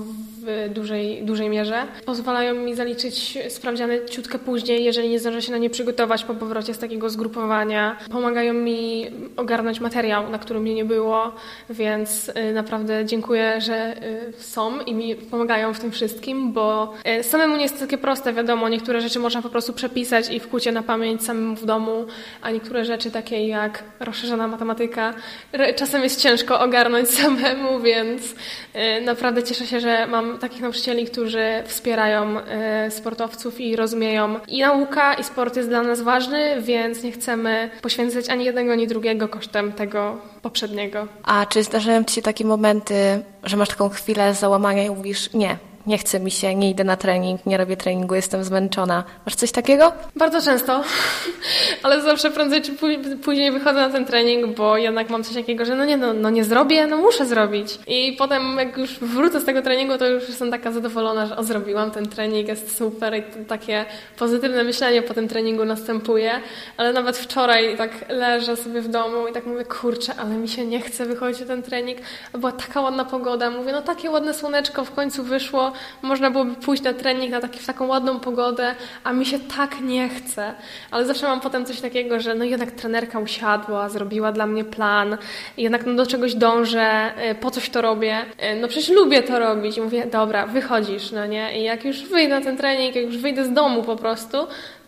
w 0.49 0.69
dużej, 0.73 1.23
dużej 1.23 1.49
mierze. 1.49 1.87
Pozwalają 2.05 2.55
mi 2.55 2.75
zaliczyć 2.75 3.39
sprawdziany 3.49 4.05
ciutkę 4.11 4.39
później, 4.39 4.85
jeżeli 4.85 5.09
nie 5.09 5.19
zdążę 5.19 5.43
się 5.43 5.53
na 5.53 5.59
nie 5.59 5.71
przygotować 5.71 6.25
po 6.25 6.35
powrocie 6.35 6.75
z 6.75 6.79
takiego 6.79 7.11
zgrupowania. 7.11 7.97
Pomagają 8.11 8.55
mi 8.55 9.07
ogarnąć 9.37 9.81
materiał, 9.81 10.31
na 10.31 10.39
którym 10.39 10.63
mnie 10.63 10.75
nie 10.75 10.85
było, 10.85 11.33
więc 11.71 12.29
y, 12.29 12.53
naprawdę 12.53 13.05
dziękuję, 13.05 13.61
że 13.61 14.03
y, 14.39 14.43
są 14.43 14.81
i 14.81 14.95
mi 14.95 15.15
pomagają 15.17 15.75
w 15.75 15.81
tym 15.81 15.91
wszystkim, 15.91 16.53
bo 16.53 16.95
y, 17.21 17.23
samemu 17.25 17.57
nie 17.57 17.63
jest 17.63 17.81
takie 17.81 17.99
proste, 17.99 18.33
wiadomo, 18.33 18.69
niektóre 18.69 19.01
rzeczy 19.01 19.19
można 19.19 19.43
po 19.43 19.49
prostu 19.49 19.73
przepisać 19.73 20.31
i 20.31 20.41
wkucie 20.41 20.73
na 20.73 20.83
pamięć 20.83 21.25
samemu 21.25 21.57
w 21.57 21.65
domu, 21.65 22.07
a 22.43 22.51
niektóre 22.51 22.85
rzeczy 22.85 23.11
takie 23.11 23.47
jak 23.47 23.85
rozszerzona 24.01 24.49
matematyka 24.49 25.15
czasem 25.77 26.03
jest 26.03 26.21
ciężko 26.21 26.61
ogarnąć 26.61 27.09
samemu, 27.21 27.81
więc 27.81 28.35
naprawdę 29.05 29.43
cieszę 29.43 29.67
się, 29.67 29.81
że 29.81 30.07
mam 30.07 30.38
takich 30.39 30.61
nauczycieli, 30.61 31.07
którzy 31.07 31.63
wspierają 31.67 32.41
e, 32.41 32.91
sportowców 32.91 33.61
i 33.61 33.77
rozumieją 33.77 34.41
i 34.49 34.61
nauka, 34.61 35.15
i 35.15 35.25
sport 35.25 35.57
jest 35.57 35.69
dla 35.69 35.83
nas 35.83 36.01
ważny, 36.01 36.63
więc 36.63 37.03
nie 37.03 37.13
chcemy 37.13 37.71
poświęcać 37.83 38.29
ani 38.29 38.45
jednego, 38.45 38.73
ani 38.73 38.87
drugiego 38.87 39.29
kosztem 39.29 39.73
tego 39.73 40.17
poprzedniego. 40.43 41.09
A 41.23 41.47
czy 41.47 41.63
zdarzają 41.63 42.05
Ci 42.05 42.15
się 42.15 42.23
takie 42.23 42.45
momenty, 42.45 43.23
że 43.45 43.57
masz 43.57 43.69
taką 43.69 43.89
chwilę 43.89 44.35
załamania 44.35 44.85
i 44.85 44.91
mówisz, 44.91 45.33
nie, 45.33 45.59
nie 45.89 45.99
chce 45.99 46.21
mi 46.21 46.31
się, 46.31 46.55
nie 46.55 46.71
idę 46.71 46.85
na 46.85 46.97
trening, 46.97 47.47
nie 47.47 47.57
robię 47.57 47.77
treningu, 47.77 48.15
jestem 48.15 48.45
zmęczona. 48.45 49.05
Masz 49.27 49.35
coś 49.35 49.53
takiego? 49.53 49.93
Bardzo 50.17 50.43
często, 50.43 50.83
ale 51.83 52.03
zawsze 52.03 52.31
prędzej 52.31 52.63
czy 52.63 52.73
później 53.23 53.53
wychodzę 53.53 53.81
na 53.81 53.91
ten 53.91 54.05
trening, 54.05 54.57
bo 54.57 54.77
jednak 54.77 55.11
mam 55.11 55.25
coś 55.25 55.35
takiego, 55.35 55.65
że 55.65 55.77
no 55.77 55.85
nie, 55.85 55.97
no, 55.97 56.13
no 56.13 56.31
nie 56.31 56.45
zrobię, 56.45 56.87
no 56.87 56.97
muszę 56.97 57.27
zrobić. 57.27 57.79
I 57.87 58.17
potem 58.19 58.57
jak 58.59 58.77
już 58.77 58.99
wrócę 58.99 59.41
z 59.41 59.45
tego 59.45 59.63
treningu, 59.63 59.99
to 59.99 60.07
już 60.07 60.29
jestem 60.29 60.51
taka 60.51 60.73
zadowolona, 60.73 61.27
że 61.27 61.37
o, 61.37 61.45
zrobiłam 61.45 61.91
ten 61.91 62.09
trening, 62.09 62.49
jest 62.49 62.77
super 62.77 63.15
i 63.17 63.45
takie 63.45 63.85
pozytywne 64.19 64.65
myślenie 64.65 65.03
po 65.03 65.15
tym 65.15 65.29
treningu 65.29 65.65
następuje. 65.65 66.33
Ale 66.77 66.93
nawet 66.93 67.19
wczoraj 67.19 67.77
tak 67.77 67.91
leżę 68.09 68.57
sobie 68.57 68.81
w 68.81 68.89
domu 68.89 69.29
i 69.29 69.33
tak 69.33 69.47
mówię, 69.47 69.65
kurczę, 69.65 70.15
ale 70.19 70.35
mi 70.35 70.49
się 70.49 70.67
nie 70.67 70.81
chce 70.81 71.07
wychodzić 71.07 71.41
na 71.41 71.47
ten 71.47 71.63
trening. 71.63 71.99
Była 72.33 72.53
taka 72.53 72.81
ładna 72.81 73.05
pogoda. 73.05 73.51
Mówię, 73.51 73.73
no 73.73 73.83
takie 73.83 74.11
ładne 74.11 74.35
słoneczko 74.35 74.85
w 74.85 74.91
końcu 74.91 75.23
wyszło, 75.23 75.73
można 76.03 76.31
byłoby 76.31 76.55
pójść 76.55 76.83
na 76.83 76.93
trening 76.93 77.31
na 77.31 77.41
taki, 77.41 77.59
w 77.59 77.67
taką 77.67 77.87
ładną 77.87 78.21
pogodę, 78.21 78.75
a 79.05 79.13
mi 79.13 79.27
się 79.27 79.39
tak 79.39 79.81
nie 79.81 80.09
chce. 80.09 80.55
Ale 80.91 81.05
zawsze 81.05 81.27
mam 81.27 81.41
potem 81.41 81.65
coś 81.65 81.81
takiego, 81.81 82.21
że 82.21 82.35
no 82.35 82.45
jednak 82.45 82.71
trenerka 82.71 83.19
usiadła, 83.19 83.89
zrobiła 83.89 84.33
dla 84.33 84.47
mnie 84.47 84.65
plan, 84.65 85.17
jednak 85.57 85.87
no 85.87 85.95
do 85.95 86.07
czegoś 86.07 86.35
dążę, 86.35 87.13
y, 87.31 87.35
po 87.35 87.51
coś 87.51 87.71
to 87.71 87.83
robię. 87.83 88.21
Y, 88.23 88.61
no 88.61 88.69
przecież 88.69 88.89
lubię 88.89 89.23
to 89.23 89.39
robić 89.39 89.77
i 89.77 89.81
mówię, 89.81 90.07
dobra, 90.07 90.47
wychodzisz, 90.47 91.13
no 91.13 91.27
nie? 91.27 91.61
I 91.61 91.65
jak 91.65 91.85
już 91.85 92.05
wyjdę 92.05 92.39
na 92.39 92.45
ten 92.45 92.57
trening, 92.57 92.97
jak 92.97 93.05
już 93.05 93.19
wyjdę 93.19 93.45
z 93.45 93.53
domu 93.53 93.83
po 93.83 93.97
prostu, 93.97 94.39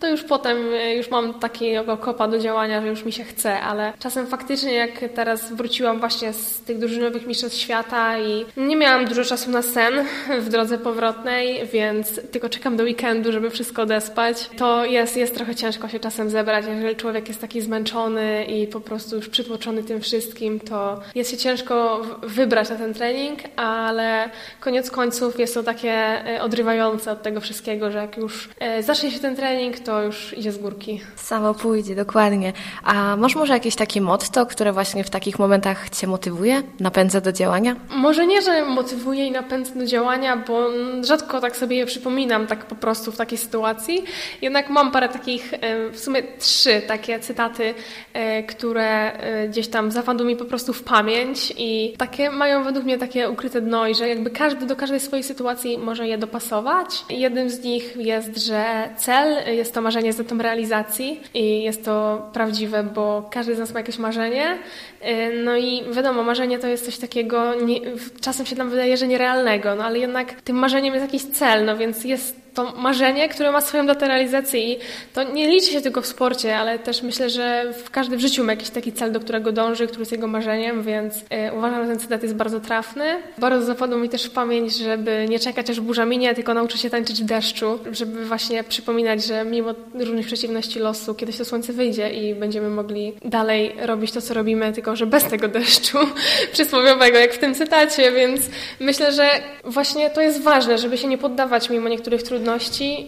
to 0.01 0.09
już 0.09 0.23
potem 0.23 0.57
e, 0.75 0.95
już 0.95 1.11
mam 1.11 1.35
takiego 1.35 1.97
kopa 1.97 2.29
do 2.29 2.39
działania, 2.39 2.81
że 2.81 2.87
już 2.87 3.05
mi 3.05 3.13
się 3.13 3.25
chce, 3.25 3.61
ale 3.61 3.93
czasem 3.99 4.27
faktycznie 4.27 4.75
jak 4.75 4.91
teraz 5.15 5.53
wróciłam 5.53 6.01
właśnie 6.01 6.33
z 6.33 6.61
tych 6.61 6.79
drużynowych 6.79 7.27
mistrzostw 7.27 7.59
świata 7.59 8.19
i 8.19 8.47
nie 8.57 8.77
miałam 8.77 9.05
dużo 9.05 9.25
czasu 9.25 9.51
na 9.51 9.63
sen 9.63 9.95
w 10.41 10.49
drodze 10.49 10.79
powrotnej, 10.79 11.67
więc 11.73 12.21
tylko 12.31 12.49
czekam 12.49 12.77
do 12.77 12.85
weekendu, 12.85 13.33
żeby 13.33 13.51
wszystko 13.51 13.83
odespać, 13.83 14.51
to 14.57 14.85
jest, 14.85 15.17
jest 15.17 15.35
trochę 15.35 15.55
ciężko 15.55 15.89
się 15.89 16.01
czasem 16.01 16.31
zebrać. 16.31 16.65
Jeżeli 16.67 16.97
człowiek 16.97 17.29
jest 17.29 17.41
taki 17.41 17.61
zmęczony 17.61 18.45
i 18.45 18.67
po 18.67 18.81
prostu 18.81 19.17
już 19.17 19.29
przytłoczony 19.29 19.83
tym 19.83 20.01
wszystkim, 20.01 20.61
to 20.61 21.01
jest 21.15 21.31
się 21.31 21.37
ciężko 21.37 22.03
wybrać 22.23 22.71
na 22.71 22.77
ten 22.77 22.95
trening, 22.95 23.39
ale 23.57 24.31
koniec 24.61 24.91
końców 24.91 25.41
jest 25.41 25.55
to 25.55 25.63
takie 25.63 25.93
e, 25.93 26.43
odrywające 26.43 27.13
od 27.13 27.23
tego 27.23 27.41
wszystkiego, 27.41 27.91
że 27.91 27.99
jak 27.99 28.17
już 28.17 28.49
e, 28.59 28.83
zacznie 28.83 29.11
się 29.11 29.19
ten 29.19 29.37
trening, 29.37 29.81
to 29.81 29.90
to 29.91 30.03
już 30.03 30.39
idzie 30.39 30.53
z 30.53 30.59
górki. 30.59 31.01
Samo 31.17 31.55
pójdzie, 31.55 31.95
dokładnie. 31.95 32.53
A 32.85 33.17
masz 33.17 33.35
może 33.35 33.53
jakieś 33.53 33.77
takie 33.77 34.01
motto, 34.01 34.47
które 34.47 34.73
właśnie 34.73 35.05
w 35.05 35.11
takich 35.11 35.39
momentach 35.39 35.91
Cię 35.91 36.07
motywuje, 36.07 36.63
napędza 36.81 37.21
do 37.21 37.33
działania? 37.33 37.77
Może 37.91 38.27
nie, 38.27 38.43
że 38.43 38.65
motywuje 38.65 39.27
i 39.27 39.31
napędza 39.31 39.75
do 39.75 39.87
działania, 39.87 40.37
bo 40.37 40.69
rzadko 41.03 41.41
tak 41.41 41.57
sobie 41.57 41.77
je 41.77 41.87
przypominam, 41.87 42.47
tak 42.47 42.65
po 42.65 42.75
prostu 42.75 43.13
w 43.13 43.17
takiej 43.17 43.39
sytuacji. 43.39 44.05
Jednak 44.43 44.71
mam 44.71 44.93
parę 44.93 45.09
takich, 45.09 45.55
e, 45.55 45.91
w 45.91 45.99
sumie 45.99 46.23
trzy 46.39 46.83
takie 46.87 47.21
cytaty, 47.21 47.75
e, 48.13 48.43
które 48.43 49.13
e, 49.13 49.49
gdzieś 49.49 49.69
tam 49.69 49.91
zapadły 49.91 50.27
mi 50.27 50.37
po 50.37 50.45
prostu 50.45 50.73
w 50.73 50.83
pamięć 50.83 51.53
i 51.59 51.95
takie 51.99 52.31
mają 52.31 52.65
według 52.65 52.85
mnie 52.85 52.99
takie 52.99 53.31
ukryte 53.31 53.61
dno 53.61 53.87
i 53.87 53.95
że 53.95 54.09
jakby 54.09 54.31
każdy 54.31 54.67
do 54.67 54.77
każdej 54.77 55.01
swojej 55.01 55.23
sytuacji 55.23 55.79
może 55.79 56.09
je 56.09 56.19
dopasować. 56.19 57.05
Jednym 57.09 57.51
z 57.51 57.65
nich 57.65 57.97
jest, 57.97 58.37
że 58.47 58.89
cel 58.97 59.57
jest 59.57 59.75
to 59.75 59.80
to 59.81 59.85
marzenie 59.85 60.07
jest 60.07 60.23
do 60.23 60.43
realizacji 60.43 61.21
i 61.35 61.63
jest 61.63 61.85
to 61.85 62.23
prawdziwe, 62.33 62.83
bo 62.83 63.29
każdy 63.31 63.55
z 63.55 63.59
nas 63.59 63.73
ma 63.73 63.81
jakieś 63.81 63.99
marzenie. 63.99 64.59
Y, 65.03 65.43
no 65.45 65.57
i 65.57 65.83
wiadomo, 65.93 66.23
marzenie 66.23 66.59
to 66.59 66.67
jest 66.67 66.85
coś 66.85 66.99
takiego, 66.99 67.55
nie, 67.55 67.81
czasem 68.21 68.47
się 68.47 68.57
nam 68.57 68.71
wydaje, 68.71 68.97
że 68.97 69.07
nierealnego, 69.09 69.75
no 69.75 69.85
ale 69.85 69.99
jednak 69.99 70.43
tym 70.43 70.57
marzeniem 70.57 70.95
jest 70.95 71.07
jakiś 71.07 71.23
cel, 71.25 71.65
no 71.65 71.77
więc 71.77 72.05
jest 72.05 72.50
to 72.55 72.73
marzenie, 72.73 73.29
które 73.29 73.53
ma 73.53 73.61
swoją 73.61 73.87
datę 73.87 74.09
realizacji 74.09 74.73
i 74.73 74.79
to 75.15 75.23
nie 75.23 75.49
liczy 75.49 75.67
się 75.67 75.81
tylko 75.81 76.03
w 76.03 76.07
sporcie, 76.07 76.57
ale 76.57 76.79
też 76.79 77.03
myślę, 77.03 77.31
że 77.31 77.73
w 77.85 77.91
każdym 77.91 78.21
życiu 78.21 78.45
ma 78.45 78.53
jakiś 78.53 78.71
taki 78.71 78.93
cel, 78.93 79.13
do 79.13 79.21
którego 79.21 79.53
dąży, 79.53 79.87
który 79.87 80.01
jest 80.01 80.13
jego 80.13 80.27
marzeniem, 80.27 80.83
więc 80.83 81.19
y, 81.19 81.25
uważam, 81.59 81.83
że 81.83 81.89
ten 81.89 81.99
cytat 81.99 82.23
jest 82.23 82.35
bardzo 82.35 82.61
trafny. 82.61 83.05
Bardzo 83.39 83.67
zapadł 83.67 83.99
mi 83.99 84.09
też 84.09 84.25
w 84.25 84.31
pamięć, 84.31 84.77
żeby 84.77 85.27
nie 85.29 85.39
czekać 85.39 85.71
aż 85.71 85.81
burza 85.81 86.05
minie, 86.05 86.35
tylko 86.35 86.55
nauczyć 86.55 86.81
się 86.81 86.91
tańczyć 86.91 87.23
w 87.23 87.25
deszczu, 87.25 87.79
żeby 87.93 88.25
właśnie 88.25 88.65
przypominać, 88.65 89.25
że 89.25 89.45
mimo 89.45 89.75
różnych 89.95 90.27
przeciwności 90.27 90.79
losu, 90.79 91.15
kiedyś 91.15 91.37
to 91.37 91.45
słońce 91.45 91.73
wyjdzie 91.73 92.11
i 92.11 92.35
będziemy 92.35 92.69
mogli 92.69 93.13
dalej 93.25 93.77
robić 93.81 94.13
to, 94.13 94.21
co 94.21 94.35
robimy, 94.35 94.73
tylko 94.73 94.97
że 94.97 95.07
bez 95.07 95.25
tego 95.25 95.49
deszczu 95.49 95.99
przysłowiowego, 96.53 97.19
jak 97.19 97.33
w 97.33 97.39
tym 97.39 97.55
cytacie, 97.55 98.13
więc 98.13 98.41
myślę, 98.81 99.13
że 99.13 99.31
właśnie 99.65 100.11
to 100.11 100.21
jest 100.21 100.43
ważne, 100.43 100.79
żeby 100.79 100.99
się 100.99 101.09
nie 101.09 101.19
poddawać 101.19 101.71
mimo 101.71 101.89
niektórych 101.89 102.23
trudności 102.23 102.40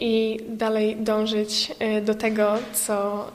i 0.00 0.40
dalej 0.48 0.96
dążyć 0.96 1.72
y, 1.98 2.00
do 2.00 2.14
tego, 2.14 2.54
co, 2.72 3.26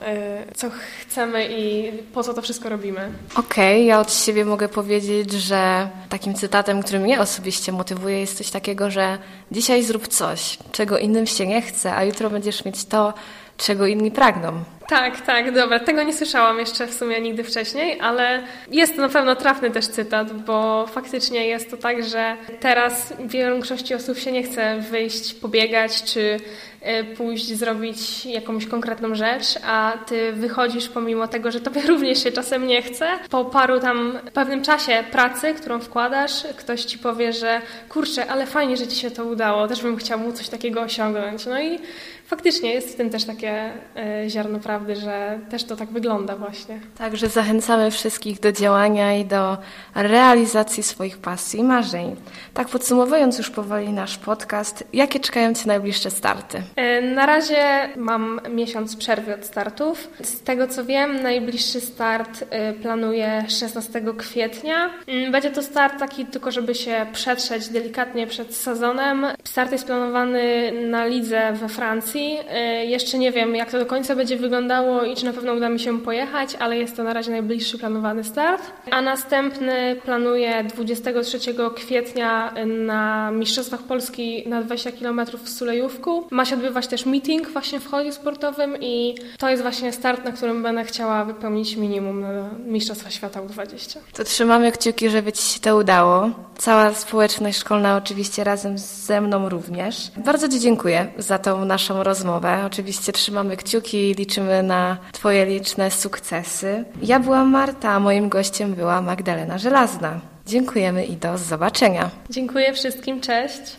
y, 0.51 0.55
co 0.55 0.67
chcemy 1.01 1.47
i 1.51 1.91
po 2.13 2.23
co 2.23 2.33
to 2.33 2.41
wszystko 2.41 2.69
robimy. 2.69 3.11
Okej, 3.35 3.75
okay, 3.75 3.83
ja 3.83 3.99
od 3.99 4.13
siebie 4.13 4.45
mogę 4.45 4.69
powiedzieć, 4.69 5.31
że 5.31 5.89
takim 6.09 6.33
cytatem, 6.33 6.83
który 6.83 6.99
mnie 6.99 7.21
osobiście 7.21 7.71
motywuje, 7.71 8.19
jest 8.19 8.37
coś 8.37 8.49
takiego, 8.49 8.91
że 8.91 9.17
dzisiaj 9.51 9.83
zrób 9.83 10.07
coś, 10.07 10.57
czego 10.71 10.97
innym 10.97 11.27
się 11.27 11.47
nie 11.47 11.61
chce, 11.61 11.95
a 11.95 12.03
jutro 12.03 12.29
będziesz 12.29 12.65
mieć 12.65 12.85
to, 12.85 13.13
czego 13.57 13.87
inni 13.87 14.11
pragną. 14.11 14.63
Tak, 14.87 15.21
tak, 15.21 15.53
dobra. 15.53 15.79
Tego 15.79 16.03
nie 16.03 16.13
słyszałam 16.13 16.59
jeszcze 16.59 16.87
w 16.87 16.93
sumie 16.93 17.21
nigdy 17.21 17.43
wcześniej, 17.43 17.99
ale 17.99 18.43
jest 18.71 18.95
to 18.95 19.01
na 19.01 19.09
pewno 19.09 19.35
trafny 19.35 19.71
też 19.71 19.87
cytat, 19.87 20.33
bo 20.33 20.87
faktycznie 20.87 21.47
jest 21.47 21.71
to 21.71 21.77
tak, 21.77 22.03
że 22.03 22.37
teraz 22.59 23.13
większości 23.19 23.95
osób 23.95 24.17
się 24.17 24.31
nie 24.31 24.43
chce 24.43 24.79
wyjść, 24.91 25.33
pobiegać 25.33 26.03
czy 26.03 26.39
e, 26.81 27.03
pójść 27.03 27.47
zrobić 27.47 28.25
jakąś 28.25 28.65
konkretną 28.65 29.15
rzecz, 29.15 29.45
a 29.65 29.93
ty 30.05 30.31
wychodzisz 30.31 30.89
pomimo 30.89 31.27
tego, 31.27 31.51
że 31.51 31.61
tobie 31.61 31.81
również 31.91 32.23
się 32.23 32.31
czasem 32.31 32.67
nie 32.67 32.81
chce. 32.81 33.07
Po 33.29 33.45
paru 33.45 33.79
tam 33.79 34.19
pewnym 34.33 34.61
czasie 34.61 35.03
pracy, 35.11 35.53
którą 35.53 35.79
wkładasz, 35.79 36.43
ktoś 36.57 36.85
ci 36.85 36.99
powie, 36.99 37.33
że 37.33 37.61
kurczę, 37.89 38.27
ale 38.27 38.45
fajnie, 38.45 38.77
że 38.77 38.87
ci 38.87 38.95
się 38.95 39.11
to 39.11 39.25
udało, 39.25 39.67
też 39.67 39.81
bym 39.81 39.97
chciał 39.97 40.19
mu 40.19 40.33
coś 40.33 40.49
takiego 40.49 40.81
osiągnąć. 40.81 41.45
No 41.45 41.61
i 41.61 41.79
faktycznie 42.27 42.73
jest 42.73 42.89
w 42.89 42.95
tym 42.95 43.09
też 43.09 43.25
takie 43.25 43.73
e, 43.95 44.29
ziarno 44.29 44.59
prawdy, 44.59 44.95
że 44.95 45.39
też 45.49 45.63
to 45.63 45.75
tak 45.75 45.89
wygląda 45.89 46.35
właśnie. 46.35 46.79
Także 46.97 47.29
zachęcamy 47.29 47.91
wszystkich 47.91 48.39
do 48.39 48.51
działania 48.51 49.17
i 49.17 49.25
do 49.25 49.57
realizacji 49.95 50.83
swoich 50.83 51.17
pasji 51.17 51.59
i 51.59 51.63
marzeń. 51.63 52.15
Tak 52.53 52.67
podsumowując 52.67 53.37
już 53.37 53.49
powoli 53.49 53.89
nasz 53.89 54.17
podcast, 54.17 54.83
jakie 54.93 55.19
czekają 55.19 55.53
Cię 55.53 55.67
najbliższe 55.67 56.11
starty? 56.11 56.61
E, 56.75 57.01
na 57.01 57.25
razie 57.25 57.89
mam 57.95 58.41
miesiąc 58.49 58.95
przerwy 58.95 59.35
od 59.35 59.45
startów. 59.45 60.07
Z 60.21 60.41
tego 60.41 60.67
co 60.67 60.85
wiem, 60.85 61.23
najbliższy 61.23 61.81
start 61.81 62.43
e, 62.49 62.73
planuję 62.73 63.45
16 63.47 64.01
kwietnia. 64.17 64.89
Mm, 65.07 65.31
będzie 65.31 65.51
to 65.51 65.63
start 65.63 65.99
taki 65.99 66.25
tylko, 66.25 66.51
żeby 66.51 66.75
się 66.75 67.05
przetrzeć 67.13 67.69
delikatnie 67.69 68.27
przed 68.27 68.55
sezonem. 68.55 69.27
Start 69.43 69.71
jest 69.71 69.85
planowany 69.85 70.71
na 70.87 71.05
lidze 71.05 71.53
we 71.53 71.69
Francji 71.69 72.16
E, 72.49 72.85
jeszcze 72.85 73.17
nie 73.17 73.31
wiem, 73.31 73.55
jak 73.55 73.71
to 73.71 73.79
do 73.79 73.85
końca 73.85 74.15
będzie 74.15 74.37
wyglądało 74.37 75.03
i 75.03 75.15
czy 75.15 75.25
na 75.25 75.33
pewno 75.33 75.53
uda 75.53 75.69
mi 75.69 75.79
się 75.79 76.01
pojechać, 76.01 76.55
ale 76.59 76.77
jest 76.77 76.95
to 76.95 77.03
na 77.03 77.13
razie 77.13 77.31
najbliższy 77.31 77.77
planowany 77.77 78.23
start. 78.23 78.63
A 78.91 79.01
następny 79.01 79.95
planuję 80.05 80.63
23 80.63 81.39
kwietnia 81.75 82.53
na 82.65 83.31
Mistrzostwach 83.31 83.83
Polski 83.83 84.43
na 84.49 84.61
20 84.61 84.91
km 84.91 85.21
w 85.43 85.49
Sulejówku. 85.49 86.27
Ma 86.31 86.45
się 86.45 86.55
odbywać 86.55 86.87
też 86.87 87.05
meeting 87.05 87.49
właśnie 87.49 87.79
w 87.79 87.87
holu 87.87 88.11
sportowym 88.11 88.77
i 88.81 89.15
to 89.37 89.49
jest 89.49 89.61
właśnie 89.61 89.91
start, 89.91 90.25
na 90.25 90.31
którym 90.31 90.63
będę 90.63 90.83
chciała 90.83 91.25
wypełnić 91.25 91.75
minimum 91.75 92.21
na 92.21 92.49
Mistrzostwa 92.65 93.09
Świata 93.09 93.41
U20. 93.41 93.97
To 94.13 94.23
trzymamy 94.23 94.71
kciuki, 94.71 95.09
żeby 95.09 95.31
Ci 95.33 95.43
się 95.43 95.59
to 95.59 95.77
udało. 95.77 96.29
Cała 96.57 96.93
społeczność 96.93 97.57
szkolna 97.57 97.97
oczywiście 97.97 98.43
razem 98.43 98.77
ze 98.77 99.21
mną 99.21 99.49
również. 99.49 100.11
Bardzo 100.17 100.49
Ci 100.49 100.59
dziękuję 100.59 101.07
za 101.17 101.39
tą 101.39 101.65
naszą 101.65 102.03
rozmowę. 102.07 102.63
Oczywiście 102.65 103.11
trzymamy 103.11 103.57
kciuki 103.57 104.09
i 104.09 104.13
liczymy 104.13 104.63
na 104.63 104.97
Twoje 105.11 105.45
liczne 105.45 105.91
sukcesy. 105.91 106.85
Ja 107.01 107.19
byłam 107.19 107.51
Marta, 107.51 107.89
a 107.89 107.99
moim 107.99 108.29
gościem 108.29 108.73
była 108.73 109.01
Magdalena 109.01 109.57
Żelazna. 109.57 110.19
Dziękujemy 110.45 111.05
i 111.05 111.17
do 111.17 111.37
zobaczenia. 111.37 112.09
Dziękuję 112.29 112.73
wszystkim, 112.73 113.21
cześć. 113.21 113.77